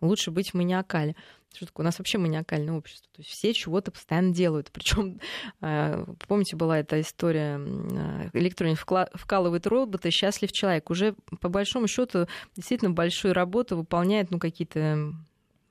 [0.01, 1.17] Лучше быть в маниакале.
[1.53, 1.83] Что такое?
[1.83, 3.09] У нас вообще маниакальное общество.
[3.13, 4.69] То есть все чего-то постоянно делают.
[4.73, 5.19] Причем,
[5.61, 10.89] э, помните, была эта история, э, электроник вкалывает робота, счастлив человек.
[10.89, 15.13] Уже по большому счету действительно большую работу выполняет ну, какие-то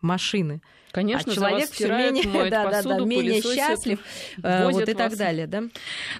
[0.00, 0.60] машины.
[0.90, 4.00] Конечно, а человек все менее, да, посуду, да, да, менее счастлив,
[4.42, 5.64] э, вот и так далее, да.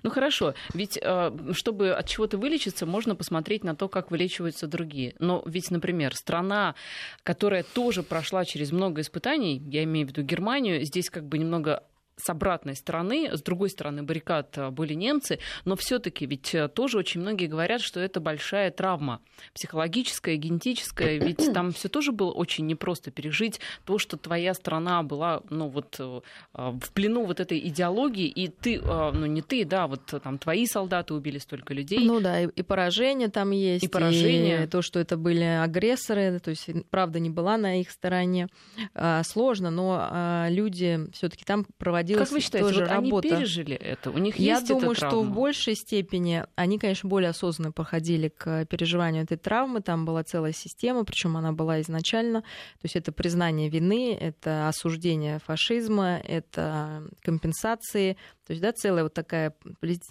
[0.02, 5.14] Ну хорошо, ведь э, чтобы от чего-то вылечиться, можно посмотреть на то, как вылечиваются другие.
[5.18, 6.74] Но ведь, например, страна,
[7.22, 11.82] которая тоже прошла через много испытаний, я имею в виду Германию, здесь как бы немного
[12.18, 16.98] с обратной стороны, с другой стороны баррикад э, были немцы, но все-таки ведь э, тоже
[16.98, 19.20] очень многие говорят, что это большая травма
[19.54, 25.42] психологическая, генетическая, ведь там все тоже было очень непросто пережить то, что твоя страна была,
[25.48, 26.20] ну вот э,
[26.52, 31.14] в плену вот этой идеологии, и ты, ну не ты, да, вот там твои солдаты
[31.14, 32.04] убили столько людей.
[32.04, 36.40] Ну да, и, и поражение там есть, и поражение, и то, что это были агрессоры,
[36.40, 38.48] то есть правда не была на их стороне,
[38.94, 43.28] а, сложно, но а, люди все-таки там проводили приходилось Как вы считаете, тоже вот работа.
[43.28, 44.10] они пережили это?
[44.10, 45.30] У них Я есть думаю, эта что травма?
[45.30, 49.80] в большей степени они, конечно, более осознанно подходили к переживанию этой травмы.
[49.80, 52.42] Там была целая система, причем она была изначально.
[52.42, 58.16] То есть это признание вины, это осуждение фашизма, это компенсации.
[58.46, 59.54] То есть, да, целая вот такая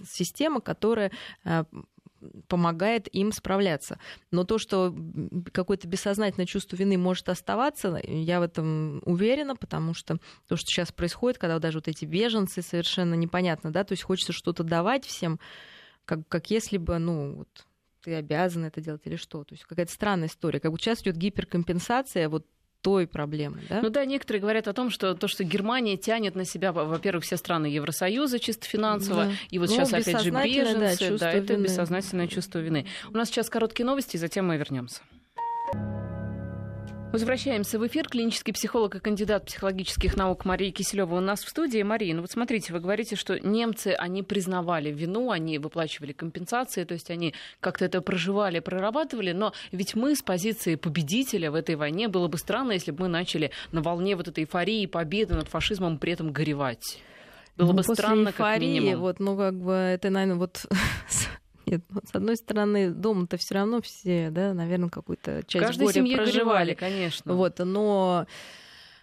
[0.07, 1.11] система, которая
[1.43, 1.63] э,
[2.47, 3.99] помогает им справляться.
[4.31, 4.95] Но то, что
[5.51, 10.91] какое-то бессознательное чувство вины может оставаться, я в этом уверена, потому что то, что сейчас
[10.91, 15.39] происходит, когда даже вот эти беженцы совершенно непонятно, да, то есть хочется что-то давать всем,
[16.05, 17.65] как, как если бы, ну, вот
[18.01, 19.43] ты обязан это делать или что.
[19.43, 20.61] То есть какая-то странная история.
[20.61, 22.45] Как бы сейчас идет гиперкомпенсация вот
[22.81, 23.61] той проблемы.
[23.69, 23.81] Да?
[23.81, 27.35] Ну да, некоторые говорят о том, что то, что Германия тянет на себя, во-первых, все
[27.37, 29.31] страны Евросоюза чисто финансово, Да.
[29.49, 31.63] и вот Ну, сейчас опять же да, беженцы, да, чувство это вины.
[31.63, 32.85] бессознательное чувство вины.
[33.11, 35.01] У нас сейчас короткие новости, и затем мы вернемся.
[37.11, 38.07] Возвращаемся в эфир.
[38.09, 41.81] Клинический психолог и кандидат психологических наук Мария Киселева у нас в студии.
[41.81, 46.93] Мария, ну вот смотрите, вы говорите, что немцы, они признавали вину, они выплачивали компенсации, то
[46.93, 52.09] есть они как-то это проживали, прорабатывали, но ведь мы с позиции победителя в этой войне
[52.09, 55.97] было бы странно, если бы мы начали на волне вот этой эйфории, победы над фашизмом
[55.99, 56.99] при этом горевать.
[57.55, 58.99] Было Ну, бы после странно, как эйфории, минимум.
[58.99, 60.65] Вот, ну, как бы, это, наверное, вот...
[61.67, 65.93] Нет, вот с одной стороны, дома-то все равно все, да, наверное, какую-то часть каждой горя
[65.93, 66.73] семье горевали, проживали.
[66.75, 67.33] конечно.
[67.33, 68.25] Вот, но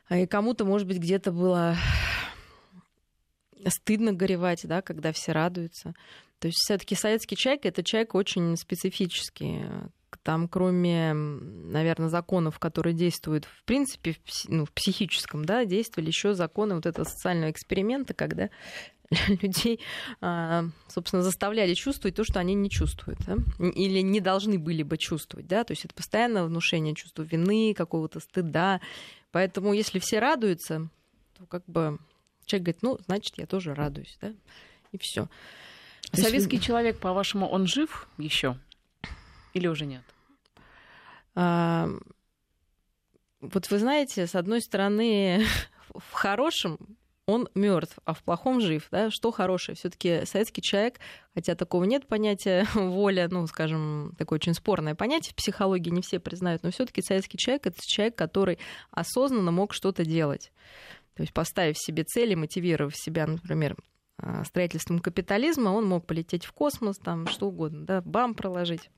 [0.08, 1.76] э, и кому-то, может быть, где-то было
[3.68, 5.94] стыдно горевать, да, когда все радуются.
[6.38, 9.62] То есть все-таки советский человек это человек очень специфический.
[10.22, 16.32] Там, кроме, наверное, законов, которые действуют в принципе в, ну, в психическом, да, действовали еще
[16.34, 18.48] законы вот этого социального эксперимента, когда
[19.28, 19.80] людей,
[20.20, 23.36] а, собственно, заставляли чувствовать то, что они не чувствуют, да?
[23.58, 28.20] или не должны были бы чувствовать, да, то есть это постоянное внушение чувства вины, какого-то
[28.20, 28.80] стыда.
[29.30, 30.88] Поэтому, если все радуются,
[31.38, 31.98] то как бы
[32.46, 34.32] человек говорит, ну, значит, я тоже радуюсь, да,
[34.92, 35.28] и все.
[36.12, 38.58] Советский человек, по-вашему, он жив еще?
[39.52, 40.02] Или уже нет?
[41.34, 41.88] А,
[43.40, 45.44] вот вы знаете, с одной стороны,
[45.94, 46.78] в хорошем
[47.26, 48.86] он мертв, а в плохом жив.
[48.90, 49.10] Да?
[49.10, 49.76] Что хорошее?
[49.76, 51.00] Все-таки советский человек,
[51.34, 56.18] хотя такого нет понятия воля, ну, скажем, такое очень спорное понятие в психологии, не все
[56.18, 58.58] признают, но все-таки советский человек это человек, который
[58.90, 60.52] осознанно мог что-то делать.
[61.14, 63.76] То есть поставив себе цели, мотивировав себя, например,
[64.18, 68.90] а, строительством капитализма, он мог полететь в космос, там что угодно, да, бам проложить.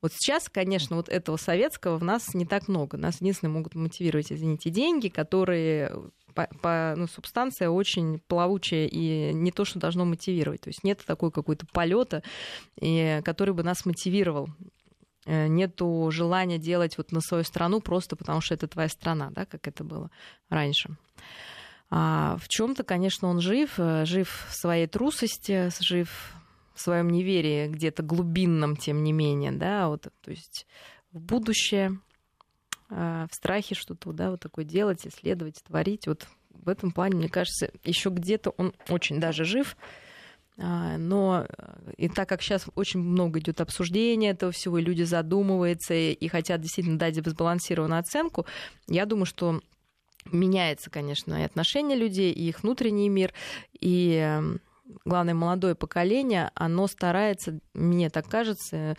[0.00, 2.96] Вот сейчас, конечно, вот этого советского в нас не так много.
[2.96, 5.92] Нас единственное могут мотивировать, извините, деньги, которые
[6.38, 10.60] по, по ну, субстанция очень плавучая и не то, что должно мотивировать.
[10.60, 12.22] То есть нет такой какой-то полета,
[12.76, 14.48] который бы нас мотивировал.
[15.26, 19.46] Э, Нету желания делать вот на свою страну просто потому, что это твоя страна, да,
[19.46, 20.10] как это было
[20.48, 20.96] раньше.
[21.90, 26.34] А в чем-то, конечно, он жив, э, жив в своей трусости, жив
[26.74, 30.66] в своем неверии где-то глубинном, тем не менее, да, вот, то есть
[31.10, 31.98] в будущее,
[32.88, 37.70] в страхе что-то, да, вот такое делать, исследовать, творить, вот в этом плане, мне кажется,
[37.84, 39.76] еще где-то он очень даже жив,
[40.60, 45.04] А, но э, и так как сейчас очень много идет обсуждения этого всего, и люди
[45.04, 48.44] задумываются и хотят действительно дать сбалансированную оценку,
[48.88, 49.60] я думаю, что
[50.32, 53.32] меняется, конечно, и отношение людей, и их внутренний мир,
[53.80, 54.60] и эм,
[55.04, 58.96] главное, молодое поколение, оно старается, мне так кажется,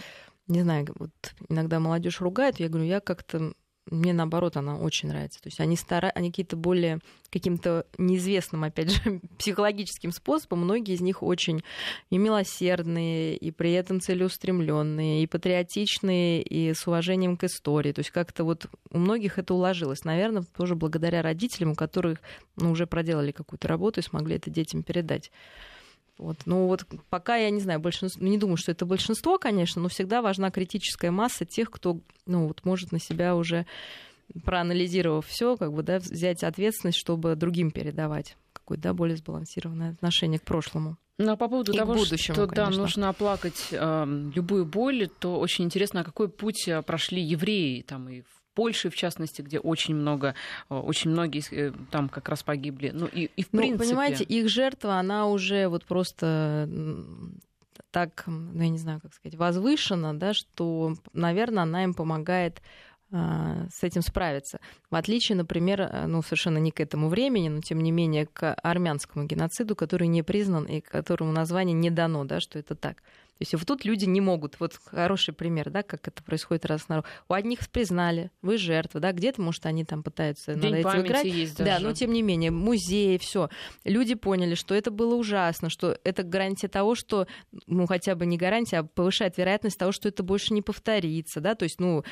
[0.47, 1.11] не знаю, вот
[1.49, 3.53] иногда молодежь ругает, я говорю, я как-то
[3.91, 5.41] мне наоборот она очень нравится.
[5.41, 6.11] То есть они стара...
[6.15, 6.99] они какие-то более
[7.31, 10.61] каким-то неизвестным, опять же, психологическим способом.
[10.61, 11.61] Многие из них очень
[12.09, 17.91] и милосердные, и при этом целеустремленные, и патриотичные, и с уважением к истории.
[17.91, 20.03] То есть как-то вот у многих это уложилось.
[20.03, 22.19] Наверное, тоже благодаря родителям, у которых
[22.55, 25.31] ну, уже проделали какую-то работу и смогли это детям передать.
[26.19, 26.39] Вот.
[26.45, 30.21] Ну вот пока я не знаю, большинство, не думаю, что это большинство, конечно, но всегда
[30.21, 33.65] важна критическая масса тех, кто ну, вот, может на себя уже
[34.43, 40.39] проанализировав все, как бы, да, взять ответственность, чтобы другим передавать какое-то да, более сбалансированное отношение
[40.39, 40.97] к прошлому.
[41.17, 45.39] Ну, а по поводу И того, будущему, что да, нужно оплакать э, любую боль, то
[45.39, 49.57] очень интересно, а какой путь э, прошли евреи там и в Польше, в частности, где
[49.57, 50.35] очень много,
[50.69, 52.91] э, очень многие э, там как раз погибли.
[52.93, 53.85] Ну и, и в Ну, принципе.
[53.85, 56.67] понимаете, их жертва, она уже вот просто
[57.91, 62.61] так, ну, я не знаю, как сказать, возвышена, да, что, наверное, она им помогает
[63.11, 64.59] а, с этим справиться.
[64.91, 68.53] В отличие, например, а, ну, совершенно не к этому времени, но тем не менее к
[68.53, 73.01] армянскому геноциду, который не признан и которому название не дано, да, что это так.
[73.39, 74.59] Есть вот тут люди не могут.
[74.59, 79.11] Вот хороший пример, да, как это происходит раз на У одних признали, вы жертва, да,
[79.13, 81.25] где-то, может, они там пытаются День на памяти играть.
[81.25, 81.71] Есть даже.
[81.71, 83.49] Да, но тем не менее, музей, все.
[83.85, 87.27] Люди поняли, что это было ужасно, что это гарантия того, что,
[87.65, 91.55] ну, хотя бы не гарантия, а повышает вероятность того, что это больше не повторится, да,
[91.55, 92.03] то есть, ну,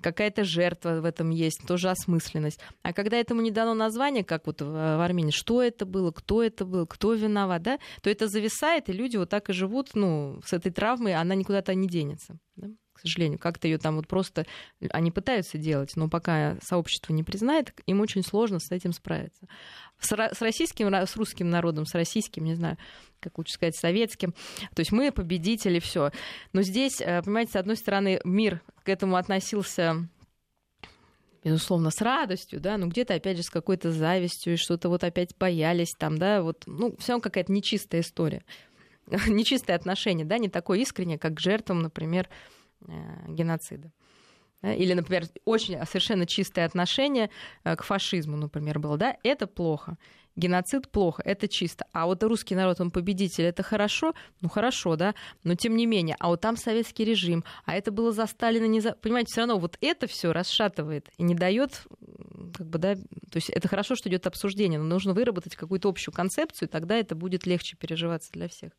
[0.00, 2.60] какая-то жертва в этом есть, тоже осмысленность.
[2.82, 6.64] А когда этому не дано название, как вот в Армении, что это было, кто это
[6.64, 10.52] был, кто виноват, да, то это зависает, и люди вот так и живут, ну, с
[10.52, 12.38] этой травмой, она никуда-то не денется.
[12.54, 12.68] Да?
[12.96, 13.38] к сожалению.
[13.38, 14.46] Как-то ее там вот просто...
[14.90, 19.46] Они пытаются делать, но пока сообщество не признает, им очень сложно с этим справиться.
[20.00, 22.78] С, с российским, с русским народом, с российским, не знаю,
[23.20, 24.32] как лучше сказать, советским.
[24.74, 26.10] То есть мы победители, все.
[26.54, 30.08] Но здесь, э, понимаете, с одной стороны, мир к этому относился
[31.44, 35.36] безусловно, с радостью, да, но где-то, опять же, с какой-то завистью, и что-то вот опять
[35.38, 38.42] боялись там, да, вот, ну, все равно какая-то нечистая история.
[39.28, 42.28] нечистое отношение, да, не такое искреннее, как к жертвам, например,
[42.80, 42.92] э,
[43.28, 43.92] геноцида.
[44.62, 47.30] Или, например, очень совершенно чистое отношение
[47.64, 49.98] э, к фашизму, например, было, да, это плохо
[50.36, 51.86] геноцид плохо, это чисто.
[51.92, 54.14] А вот русский народ, он победитель, это хорошо?
[54.40, 56.16] Ну хорошо, да, но тем не менее.
[56.20, 58.92] А вот там советский режим, а это было за Сталина, не за...
[58.92, 61.82] Понимаете, все равно вот это все расшатывает и не дает,
[62.56, 66.14] как бы, да, то есть это хорошо, что идет обсуждение, но нужно выработать какую-то общую
[66.14, 68.72] концепцию, тогда это будет легче переживаться для всех.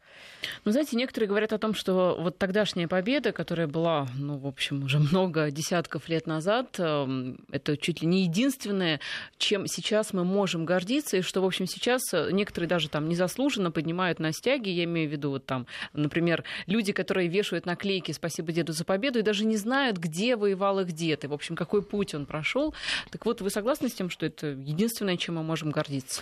[0.66, 4.84] Ну, знаете, некоторые говорят о том, что вот тогдашняя победа, которая была, ну, в общем,
[4.84, 9.00] уже много десятков лет назад, эм, это чуть ли не единственное,
[9.38, 13.72] чем сейчас мы можем гордиться, и что, в общем, сейчас э, некоторые даже там незаслуженно
[13.72, 18.52] поднимают на стяги, я имею в виду вот там, например, люди, которые вешают наклейки «Спасибо
[18.52, 21.82] деду за победу» и даже не знают, где воевал их дед, и, в общем, какой
[21.82, 22.74] путь он прошел.
[23.12, 26.22] Так вот, вы согласны с тем, что это единственное, чем мы можем гордиться?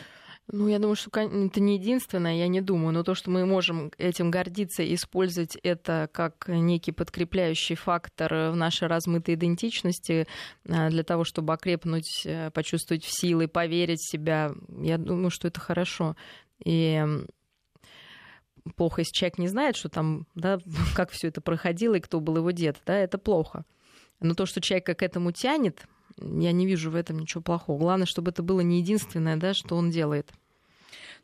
[0.52, 3.92] Ну, я думаю, что это не единственное, я не думаю, но то, что мы можем
[3.98, 10.28] этим гордиться и использовать это как некий подкрепляющий фактор в нашей размытой идентичности
[10.66, 15.48] э, для того, чтобы окрепнуть, э, почувствовать в силы, поверить в себя, я думаю, что
[15.48, 16.16] это хорошо.
[16.64, 17.04] И
[18.76, 20.60] плохо, если человек не знает, что там, да,
[20.96, 23.66] как все это проходило и кто был его дед, да, это плохо.
[24.20, 25.88] Но то, что человека к этому тянет,
[26.20, 27.78] я не вижу в этом ничего плохого.
[27.78, 30.32] Главное, чтобы это было не единственное, да, что он делает.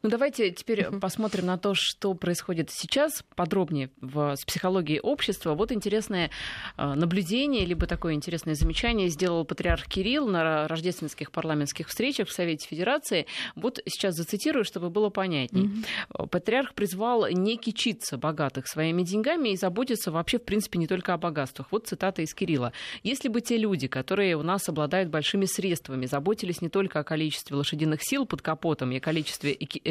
[0.04, 5.54] Ну давайте теперь посмотрим на то, что происходит сейчас подробнее в, с психологией общества.
[5.54, 6.32] Вот интересное
[6.78, 12.68] э, наблюдение, либо такое интересное замечание сделал патриарх Кирилл на рождественских парламентских встречах в Совете
[12.68, 13.28] Федерации.
[13.56, 15.66] Вот сейчас зацитирую, чтобы было понятнее.
[15.66, 16.28] Mm-hmm.
[16.30, 21.18] Патриарх призвал не кичиться богатых своими деньгами и заботиться вообще, в принципе, не только о
[21.18, 21.68] богатствах.
[21.72, 22.74] Вот цитата из Кирилла.
[23.04, 27.56] «Если бы те люди, которые у нас обладают большими средствами, заботились не только о количестве
[27.56, 29.58] лошадиных сил под капотом и о количестве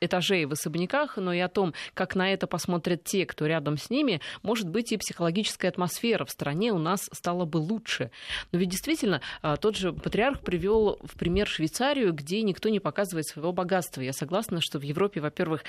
[0.00, 3.90] этажей в особняках, но и о том, как на это посмотрят те, кто рядом с
[3.90, 8.10] ними, может быть, и психологическая атмосфера в стране у нас стала бы лучше.
[8.52, 13.26] Но ведь действительно, а, тот же патриарх привел в пример Швейцарию, где никто не показывает
[13.26, 14.00] своего богатства.
[14.00, 15.64] Я согласна, что в Европе, во-первых,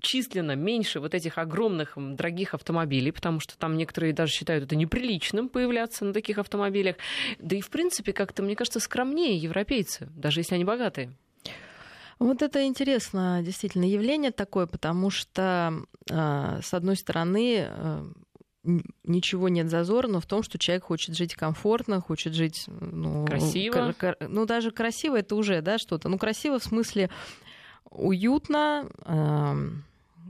[0.00, 5.48] численно меньше вот этих огромных дорогих автомобилей, потому что там некоторые даже считают это неприличным
[5.48, 6.96] появляться на таких автомобилях.
[7.38, 11.12] Да и, в принципе, как-то, мне кажется, скромнее европейцы, даже если они богатые.
[12.20, 15.72] Вот это интересно, действительно, явление такое, потому что,
[16.10, 18.12] а, с одной стороны, а,
[19.04, 23.94] ничего нет зазорного в том, что человек хочет жить комфортно, хочет жить ну, красиво.
[24.20, 26.10] ну, даже красиво это уже да, что-то.
[26.10, 27.08] Ну, красиво в смысле
[27.88, 28.86] уютно,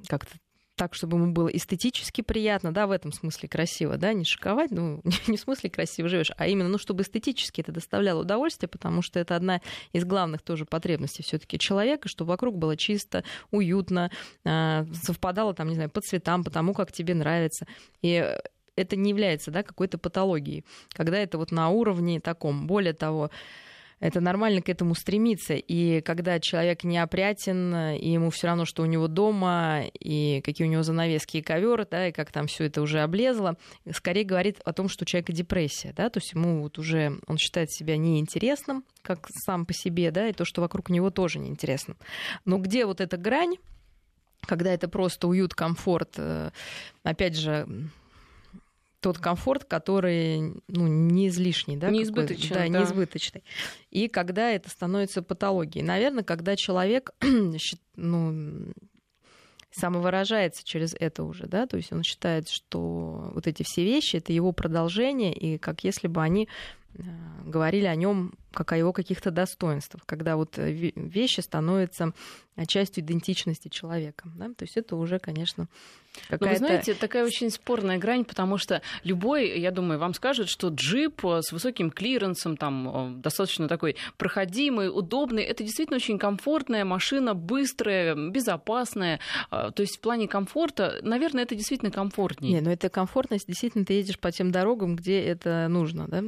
[0.07, 0.37] как-то
[0.81, 5.03] так, чтобы ему было эстетически приятно, да, в этом смысле красиво, да, не шиковать, ну,
[5.27, 9.21] не в смысле красиво живешь, а именно, ну, чтобы эстетически это доставляло удовольствие, потому что
[9.21, 9.61] это одна
[9.93, 14.11] из главных тоже потребностей все-таки человека, чтобы вокруг было чисто, уютно,
[14.47, 17.67] а, совпадало там, не знаю, по цветам, по тому, как тебе нравится.
[18.01, 18.35] И
[18.75, 20.65] это не является, да, какой-то патологией,
[20.95, 22.67] когда это вот на уровне таком.
[22.67, 23.31] Более того,
[24.01, 25.55] это нормально к этому стремиться.
[25.55, 30.71] И когда человек неопрятен, и ему все равно, что у него дома, и какие у
[30.71, 33.57] него занавески и ковер, да, и как там все это уже облезло,
[33.95, 37.37] скорее говорит о том, что у человека депрессия, да, то есть ему вот уже, он
[37.37, 41.95] считает себя неинтересным, как сам по себе, да, и то, что вокруг него тоже неинтересно.
[42.47, 43.57] Но где вот эта грань,
[44.41, 46.51] когда это просто уют, комфорт, э,
[47.03, 47.67] опять же,
[49.01, 52.69] тот комфорт, который ну, не излишний, да, неизбыточный, да, да.
[52.69, 53.43] неизбыточный.
[53.91, 55.85] И когда это становится патологией.
[55.85, 57.11] Наверное, когда человек
[57.97, 58.73] ну,
[59.71, 64.33] самовыражается через это уже, да, то есть он считает, что вот эти все вещи это
[64.33, 66.49] его продолжение, и как если бы они
[67.45, 72.13] говорили о нем как о его каких-то достоинствах, когда вот вещи становятся
[72.67, 74.29] частью идентичности человека.
[74.35, 74.47] Да?
[74.49, 75.69] То есть это уже, конечно,
[76.29, 76.45] какая-то...
[76.45, 80.69] Но вы знаете, такая очень спорная грань, потому что любой, я думаю, вам скажет, что
[80.69, 88.17] джип с высоким клиренсом, там, достаточно такой проходимый, удобный, это действительно очень комфортная машина, быстрая,
[88.17, 89.21] безопасная.
[89.51, 92.55] А, то есть в плане комфорта, наверное, это действительно комфортнее.
[92.55, 96.25] Не, но это комфортность, действительно, ты едешь по тем дорогам, где это нужно, да?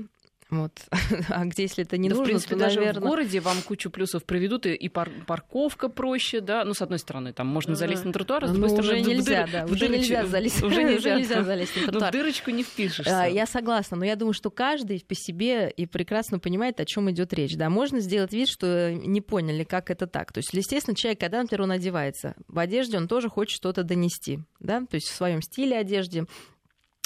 [0.53, 0.73] Вот.
[1.29, 3.01] А где, если это не да, нужно, в принципе, то, даже наверное...
[3.01, 6.99] в городе вам кучу плюсов приведут, и, и пар- парковка проще, да, ну, с одной
[6.99, 9.01] стороны, там можно залезть на тротуар, а с другой ну, стороны...
[9.01, 10.63] уже нельзя, да, уже нельзя залезть.
[10.63, 12.03] Уже нельзя, нельзя залезть на тротуар.
[12.03, 13.29] Но в дырочку не впишешься.
[13.31, 17.33] Я согласна, но я думаю, что каждый по себе и прекрасно понимает, о чем идет
[17.33, 17.57] речь.
[17.57, 20.33] Да, можно сделать вид, что не поняли, как это так.
[20.33, 24.41] То есть, естественно, человек, когда, например, он одевается в одежде, он тоже хочет что-то донести,
[24.61, 26.27] да, то есть в своем стиле одежде, а,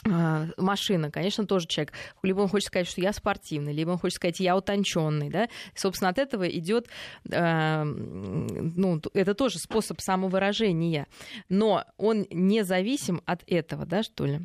[0.07, 1.92] машина, конечно, тоже человек.
[2.22, 5.48] Либо он хочет сказать, что я спортивный, либо он хочет сказать, я утонченный, да.
[5.74, 6.88] Собственно, от этого идет,
[7.30, 11.07] э, ну, это тоже способ самовыражения.
[11.48, 14.40] Но он не зависим от этого, да, что ли.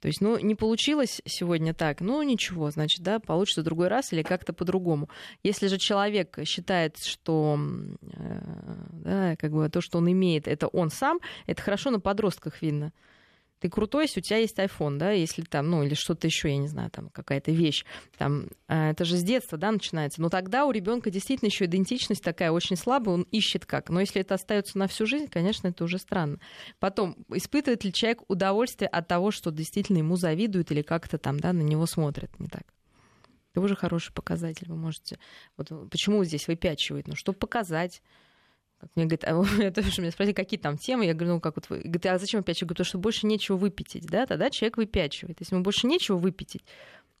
[0.00, 4.12] То есть, ну, не получилось сегодня так, ну, ничего, значит, да, получится в другой раз
[4.12, 5.10] или как-то по-другому.
[5.42, 7.58] Если же человек считает, что
[8.00, 8.40] э,
[8.92, 12.92] да, как бы то, что он имеет, это он сам, это хорошо на подростках видно
[13.60, 16.56] ты крутой, если у тебя есть iPhone, да, если там, ну, или что-то еще, я
[16.56, 17.84] не знаю, там какая-то вещь,
[18.16, 20.22] там, а, это же с детства, да, начинается.
[20.22, 23.90] Но тогда у ребенка действительно еще идентичность такая очень слабая, он ищет как.
[23.90, 26.38] Но если это остается на всю жизнь, конечно, это уже странно.
[26.78, 31.52] Потом, испытывает ли человек удовольствие от того, что действительно ему завидуют или как-то там, да,
[31.52, 32.64] на него смотрят не так?
[33.52, 34.68] Это уже хороший показатель.
[34.68, 35.18] Вы можете...
[35.56, 37.08] Вот почему здесь выпячивает?
[37.08, 38.00] Ну, чтобы показать
[38.80, 41.56] как мне говорит, а это же меня спросили, какие там темы, я говорю, ну как
[41.56, 42.62] вот вы, говорит, а зачем выпячивать?
[42.62, 45.36] Я говорю, потому что больше нечего выпятить, да, тогда человек выпячивает.
[45.40, 46.62] Если ему больше нечего выпятить,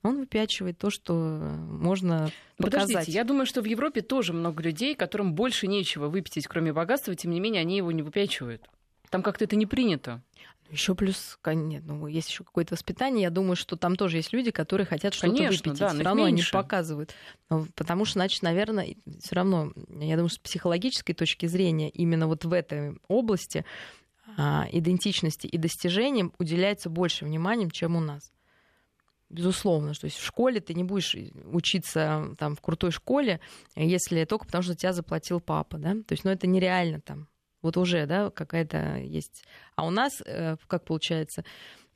[0.02, 2.88] он выпячивает то, что можно показать.
[2.88, 7.14] Подождите, я думаю, что в Европе тоже много людей, которым больше нечего выпятить, кроме богатства,
[7.14, 8.66] тем не менее они его не выпячивают.
[9.10, 10.22] Там как-то это не принято.
[10.70, 13.22] Еще плюс, нет, ну, есть еще какое-то воспитание.
[13.22, 15.78] Я думаю, что там тоже есть люди, которые хотят что-то выпить.
[15.78, 16.54] Да, все равно меньше.
[16.56, 17.14] они показывают.
[17.74, 22.52] Потому что, значит, наверное, все равно, я думаю, с психологической точки зрения, именно вот в
[22.52, 23.64] этой области
[24.36, 28.32] а, идентичности и достижениям уделяется больше внимания, чем у нас.
[29.28, 31.16] Безусловно, то есть в школе ты не будешь
[31.52, 33.40] учиться там в крутой школе,
[33.76, 37.28] если только потому, что тебя заплатил папа, да, то есть, ну, это нереально там
[37.62, 39.44] вот уже, да, какая-то есть.
[39.76, 41.44] А у нас, э, как получается,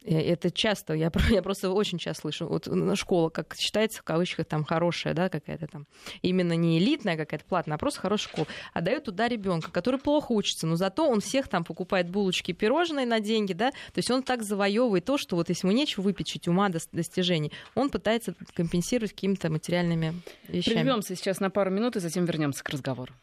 [0.05, 4.47] э, это часто, я, я просто очень часто слышу, вот школа, как считается, в кавычках,
[4.47, 5.87] там хорошая, да, какая-то там,
[6.23, 8.47] именно не элитная какая-то платная, а просто хорошая школа.
[8.73, 13.07] А дают туда ребенка, который плохо учится, но зато он всех там покупает булочки, пирожные
[13.07, 16.49] на деньги, да, то есть он так завоевывает то, что вот если ему нечего выпечить
[16.49, 20.15] ума достижений, он пытается компенсировать какими-то материальными
[20.49, 20.75] вещами.
[20.75, 23.15] Прервемся сейчас на пару минут и затем вернемся к разговору.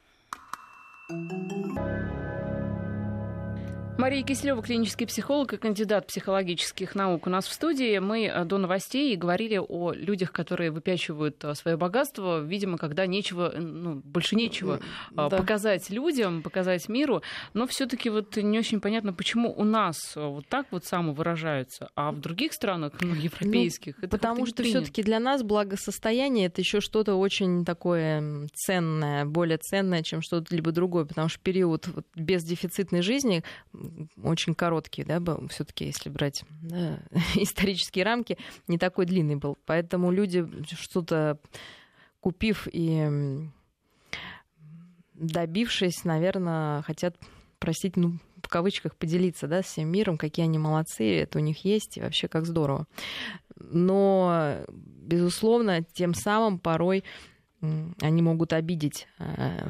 [1.11, 2.40] Thank you.
[4.01, 7.99] Мария Киселева, клинический психолог и кандидат психологических наук у нас в студии.
[7.99, 13.53] Мы э, до новостей говорили о людях, которые выпячивают э, свое богатство, видимо, когда нечего,
[13.55, 14.79] ну, больше нечего
[15.11, 15.29] да.
[15.29, 17.21] показать людям, показать миру.
[17.53, 22.19] Но все-таки вот не очень понятно, почему у нас вот так вот самовыражаются, а в
[22.19, 27.17] других странах, ну, европейских, ну, это Потому что все-таки для нас благосостояние это еще что-то
[27.17, 33.43] очень такое ценное, более ценное, чем что-то либо другое, потому что период без дефицитной жизни
[34.23, 36.99] очень короткий, да, был все-таки, если брать да,
[37.35, 38.37] исторические рамки,
[38.67, 39.57] не такой длинный был.
[39.65, 40.45] Поэтому люди
[40.79, 41.39] что-то
[42.19, 43.49] купив и
[45.13, 47.15] добившись, наверное, хотят
[47.59, 51.97] просить, ну, в кавычках, поделиться, да, всем миром, какие они молодцы, это у них есть,
[51.97, 52.87] и вообще как здорово.
[53.55, 57.03] Но, безусловно, тем самым порой
[58.01, 59.67] они могут обидеть э,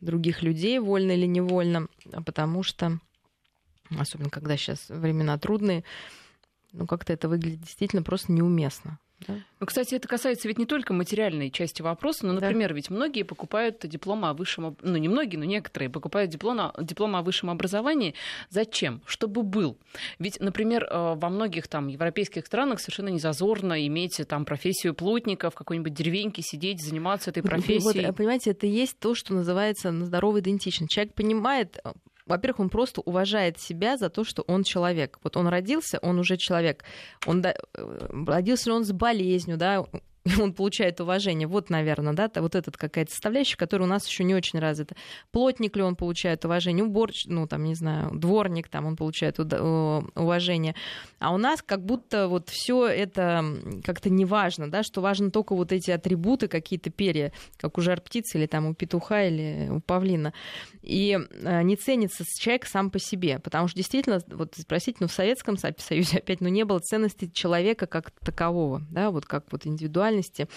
[0.00, 1.88] других людей, вольно или невольно,
[2.24, 3.00] потому что
[3.98, 5.84] особенно когда сейчас времена трудные,
[6.72, 8.98] ну как-то это выглядит действительно просто неуместно.
[9.26, 9.34] Да?
[9.58, 12.74] Ну, кстати, это касается ведь не только материальной части вопроса, но, например, да.
[12.74, 17.22] ведь многие покупают дипломы о высшем, ну не многие, но некоторые покупают диплом, диплом о
[17.22, 18.14] высшем образовании.
[18.48, 19.02] Зачем?
[19.04, 19.76] Чтобы был.
[20.18, 25.50] Ведь, например, э, во многих там европейских странах совершенно не зазорно иметь там профессию плотника
[25.50, 28.06] в какой-нибудь деревеньке, сидеть, заниматься этой профессией.
[28.06, 30.92] Вот, понимаете, это есть то, что называется здоровая идентичность.
[30.92, 31.78] Человек понимает,
[32.30, 35.18] во-первых, он просто уважает себя за то, что он человек.
[35.24, 36.84] Вот он родился, он уже человек.
[37.26, 37.54] Он э,
[38.26, 39.84] родился ли он с болезнью, да,
[40.40, 41.48] он получает уважение.
[41.48, 44.94] Вот, наверное, да, вот этот какая-то составляющая, которая у нас еще не очень развита.
[45.30, 50.74] Плотник ли он получает уважение, уборщ, ну, там, не знаю, дворник, там, он получает уважение.
[51.18, 53.44] А у нас как будто вот все это
[53.84, 58.00] как-то не важно, да, что важно только вот эти атрибуты, какие-то перья, как у жар
[58.00, 60.32] птицы или там у петуха или у павлина.
[60.82, 65.12] И э, не ценится человек сам по себе, потому что действительно, вот спросить, ну, в
[65.12, 69.66] Советском Союзе опять, ну, не было ценности человека как такового, да, вот как вот
[70.10, 70.48] индивидуальности,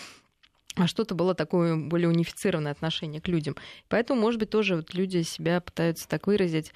[0.76, 3.56] а что-то было такое более унифицированное отношение к людям.
[3.90, 6.74] Поэтому, может быть, тоже вот люди себя пытаются так выразить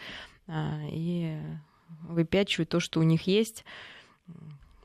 [0.47, 1.37] а, и
[2.07, 3.65] выпячивают то, что у них есть.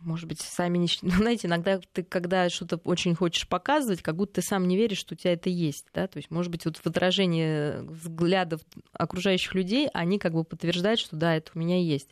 [0.01, 0.89] Может быть, сами не...
[1.03, 4.99] Ну, знаете, иногда ты, когда что-то очень хочешь показывать, как будто ты сам не веришь,
[4.99, 5.87] что у тебя это есть.
[5.93, 6.07] Да?
[6.07, 8.63] То есть, может быть, вот в отражении взглядов
[8.95, 12.09] окружающих людей, они как бы подтверждают, что да, это у меня есть.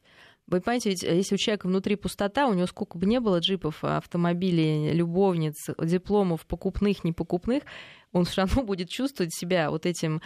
[0.51, 3.85] Вы понимаете, ведь если у человека внутри пустота, у него сколько бы не было джипов,
[3.85, 7.63] автомобилей, любовниц, дипломов, покупных, непокупных,
[8.13, 10.21] он все равно будет чувствовать себя вот этим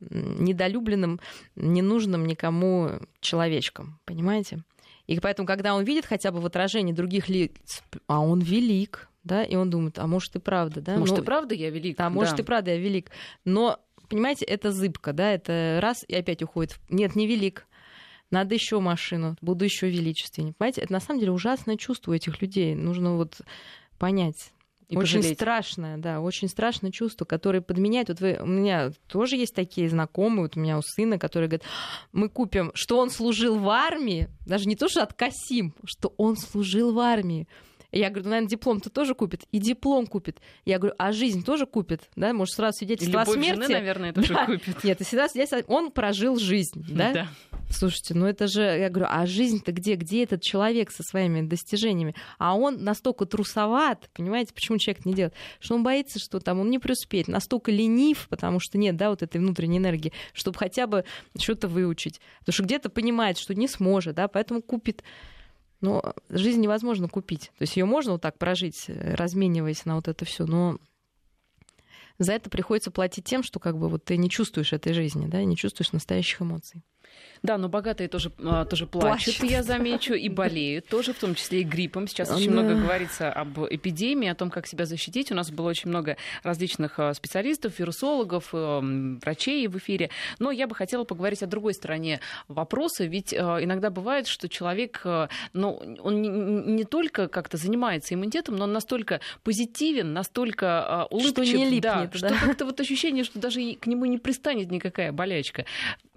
[0.00, 1.18] недолюбленным,
[1.56, 3.98] ненужным никому человечком.
[4.04, 4.62] Понимаете?
[5.06, 9.42] И поэтому, когда он видит хотя бы в отражении других лиц, а он велик, да,
[9.42, 10.96] и он думает, а может и правда, да?
[10.96, 11.96] Может ну, и правда я велик.
[11.96, 13.10] Да, может и правда я велик.
[13.46, 16.78] Но, понимаете, это зыбка, да, это раз и опять уходит.
[16.90, 17.66] Нет, не велик
[18.30, 20.54] надо еще машину, буду еще величественнее.
[20.56, 22.74] Понимаете, это на самом деле ужасное чувство этих людей.
[22.74, 23.40] Нужно вот
[23.98, 24.52] понять.
[24.88, 25.38] И очень пожалеть.
[25.38, 28.08] страшное, да, очень страшное чувство, которое подменяет.
[28.08, 31.66] Вот вы, у меня тоже есть такие знакомые, вот у меня у сына, которые говорят,
[32.12, 36.92] мы купим, что он служил в армии, даже не то, что откосим, что он служил
[36.92, 37.46] в армии.
[37.92, 39.44] Я говорю, ну, наверное, диплом-то тоже купит.
[39.52, 40.40] И диплом купит.
[40.64, 42.08] Я говорю, а жизнь тоже купит?
[42.16, 43.62] Да, может, сразу свидетельство о смерти.
[43.62, 44.46] Жены, наверное, тоже да.
[44.46, 44.84] купит.
[44.84, 47.12] Нет, и всегда здесь он прожил жизнь, да?
[47.12, 47.28] Да.
[47.70, 49.94] Слушайте, ну это же, я говорю, а жизнь-то где?
[49.94, 52.14] Где этот человек со своими достижениями?
[52.38, 55.34] А он настолько трусоват, понимаете, почему человек не делает?
[55.60, 59.22] Что он боится, что там он не преуспеет, настолько ленив, потому что нет, да, вот
[59.22, 61.04] этой внутренней энергии, чтобы хотя бы
[61.38, 62.20] что-то выучить.
[62.40, 65.04] Потому что где-то понимает, что не сможет, да, поэтому купит
[65.80, 67.52] но жизнь невозможно купить.
[67.58, 70.78] То есть ее можно вот так прожить, размениваясь на вот это все, но
[72.18, 75.42] за это приходится платить тем, что как бы вот ты не чувствуешь этой жизни, да,
[75.42, 76.82] не чувствуешь настоящих эмоций.
[77.42, 81.34] Да, но богатые тоже, а, тоже плачут, плачут, я замечу, и болеют тоже, в том
[81.34, 82.06] числе и гриппом.
[82.06, 85.32] Сейчас очень много говорится об эпидемии, о том, как себя защитить.
[85.32, 88.80] У нас было очень много различных а, специалистов, вирусологов, э,
[89.22, 90.10] врачей в эфире.
[90.38, 93.04] Но я бы хотела поговорить о другой стороне вопроса.
[93.04, 95.02] Ведь а, иногда бывает, что человек,
[95.54, 101.70] ну, он не только как-то занимается иммунитетом, но он настолько позитивен, настолько улыбчив, что не
[101.70, 102.18] липнет, да, да?
[102.18, 105.64] что как-то вот ощущение, что даже к нему не пристанет никакая болячка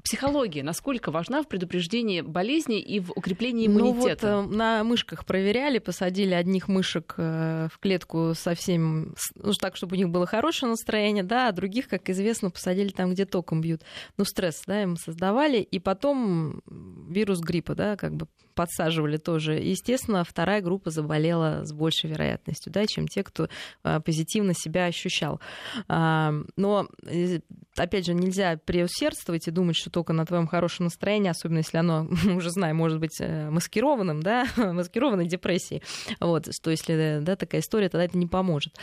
[0.03, 4.31] психология насколько важна в предупреждении болезней и в укреплении иммунитета?
[4.31, 9.75] Ну вот э, на мышках проверяли, посадили одних мышек э, в клетку совсем, ну так,
[9.75, 13.61] чтобы у них было хорошее настроение, да, а других, как известно, посадили там, где током
[13.61, 13.81] бьют.
[14.17, 16.61] Ну, стресс, да, им создавали, и потом
[17.09, 19.53] вирус гриппа, да, как бы подсаживали тоже.
[19.53, 23.49] Естественно, вторая группа заболела с большей вероятностью, да, чем те, кто
[23.83, 25.39] э, позитивно себя ощущал.
[25.87, 26.87] А, но,
[27.75, 32.07] опять же, нельзя преусердствовать и думать, что только на твоем хорошем настроении, особенно если оно,
[32.35, 35.81] уже знаем, может быть э, маскированным, да, маскированной депрессией.
[36.19, 38.73] Вот, что если да, такая история, тогда это не поможет.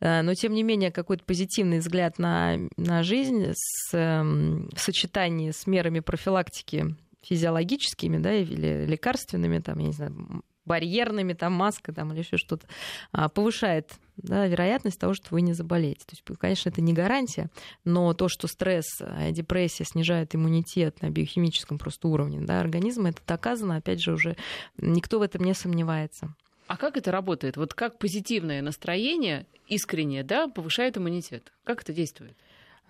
[0.00, 5.50] Э, но, тем не менее, какой-то позитивный взгляд на, на жизнь с, эм, в сочетании
[5.50, 12.12] с мерами профилактики физиологическими, да, или лекарственными, там, я не знаю, барьерными, там, маска там,
[12.12, 12.66] или еще что-то,
[13.12, 16.04] а, повышает да, вероятность того, что вы не заболеете.
[16.06, 17.50] То есть, конечно, это не гарантия,
[17.84, 23.20] но то, что стресс, э, депрессия снижает иммунитет на биохимическом просто уровне да, организма, это
[23.26, 24.36] доказано, опять же, уже
[24.76, 26.34] никто в этом не сомневается.
[26.66, 27.56] А как это работает?
[27.56, 31.52] Вот как позитивное настроение, искреннее, да, повышает иммунитет?
[31.64, 32.36] Как это действует?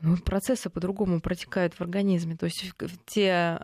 [0.02, 2.36] Ну, процессы по-другому протекают в организме.
[2.36, 2.72] То есть
[3.06, 3.58] те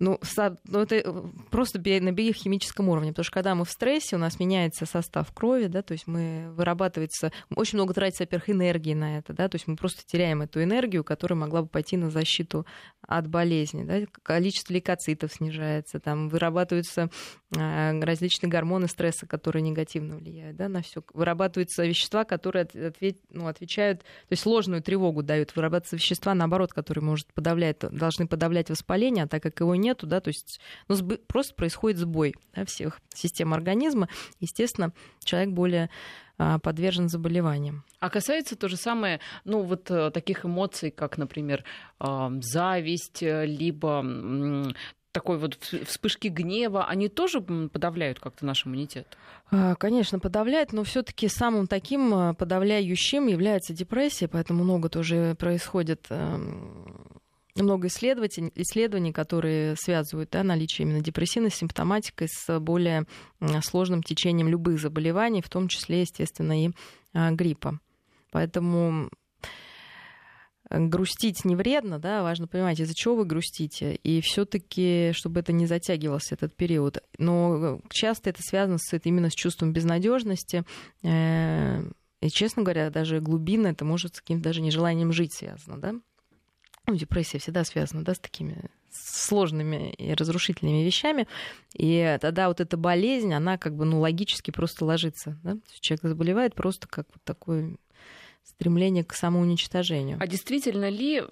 [0.00, 0.18] ну,
[0.64, 4.40] ну, это э, просто на биохимическом уровне, потому что когда мы в стрессе, у нас
[4.40, 9.32] меняется состав крови, да, то есть мы вырабатывается, очень много тратится, во-первых, энергии на это,
[9.32, 12.66] да, то есть мы просто теряем эту энергию, которая могла бы пойти на защиту
[13.06, 17.08] от болезни, да, количество лейкоцитов снижается, там вырабатываются
[17.54, 24.00] различные гормоны стресса, которые негативно влияют, да, на все, вырабатываются вещества, которые ответ, ну, отвечают,
[24.00, 29.28] то есть ложную тревогу дают, вырабатываются вещества, наоборот, которые может подавлять, должны подавлять воспаление, а
[29.28, 30.96] так как его нету, да, то есть ну,
[31.26, 34.08] просто происходит сбой да, всех систем организма.
[34.40, 34.92] Естественно,
[35.22, 35.90] человек более
[36.36, 37.84] а, подвержен заболеваниям.
[38.00, 41.64] А касается то же самое, ну, вот э, таких эмоций, как, например,
[42.00, 44.02] зависть, э, либо
[45.14, 49.16] такой вот вспышки гнева, они тоже подавляют как-то наш иммунитет?
[49.50, 56.06] А, конечно, подавляет, но все-таки самым таким а, подавляющим является депрессия, поэтому много тоже происходит
[56.10, 57.20] эм,
[57.54, 63.06] много исследований, исследований, которые связывают да, наличие именно депрессивной симптоматикой с более
[63.62, 66.70] сложным течением любых заболеваний, в том числе, естественно, и
[67.12, 67.78] а, гриппа.
[68.32, 69.10] Поэтому
[70.78, 75.66] грустить не вредно, да, важно понимать, из-за чего вы грустите, и все-таки, чтобы это не
[75.66, 76.98] затягивался этот период.
[77.18, 80.64] Но часто это связано с, именно с чувством безнадежности.
[81.02, 81.82] Э,
[82.20, 85.94] и, честно говоря, даже глубинно это может с каким-то даже нежеланием жить связано, да.
[86.86, 91.26] Ну, депрессия всегда связана, да, с такими сложными и разрушительными вещами.
[91.74, 95.56] И тогда вот эта болезнь, она как бы, ну, логически просто ложится, да.
[95.80, 97.76] Человек заболевает просто как вот такой
[98.44, 100.18] стремление к самоуничтожению.
[100.20, 101.22] А действительно ли,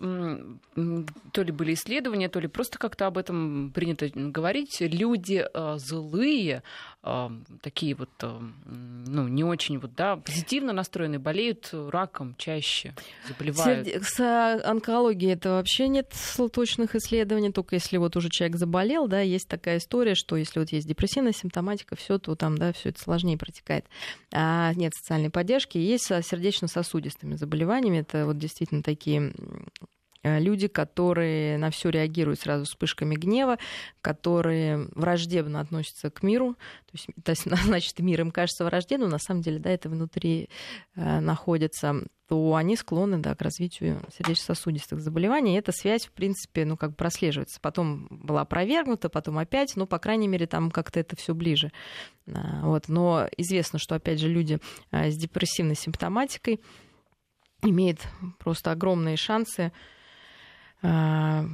[1.32, 6.62] то ли были исследования, то ли просто как-то об этом принято говорить, люди э, злые,
[7.02, 7.28] э,
[7.60, 12.94] такие вот, э, ну, не очень вот, да, позитивно настроенные, болеют раком чаще,
[13.28, 13.88] заболевают?
[13.88, 16.12] С онкологией это вообще нет
[16.52, 20.72] точных исследований, только если вот уже человек заболел, да, есть такая история, что если вот
[20.72, 23.84] есть депрессивная симптоматика, все, то там, да, все это сложнее протекает.
[24.32, 27.98] А нет социальной поддержки, есть сердечно-сосудистая сосудистыми заболеваниями.
[27.98, 29.32] Это вот действительно такие
[30.22, 33.58] э, люди, которые на все реагируют сразу вспышками гнева,
[34.00, 36.54] которые враждебно относятся к миру.
[36.86, 36.92] То
[37.32, 40.48] есть, значит, мир им кажется враждебным, на самом деле, да, это внутри
[40.96, 45.54] э, находится то они склонны да, к развитию сердечно-сосудистых заболеваний.
[45.54, 47.60] И эта связь, в принципе, ну, как бы прослеживается.
[47.60, 51.72] Потом была опровергнута, потом опять, ну, по крайней мере, там как-то это все ближе.
[52.26, 52.88] А, вот.
[52.88, 54.60] Но известно, что, опять же, люди
[54.92, 56.60] э, с депрессивной симптоматикой,
[57.62, 58.06] имеет
[58.38, 59.72] просто огромные шансы,
[60.82, 61.46] а,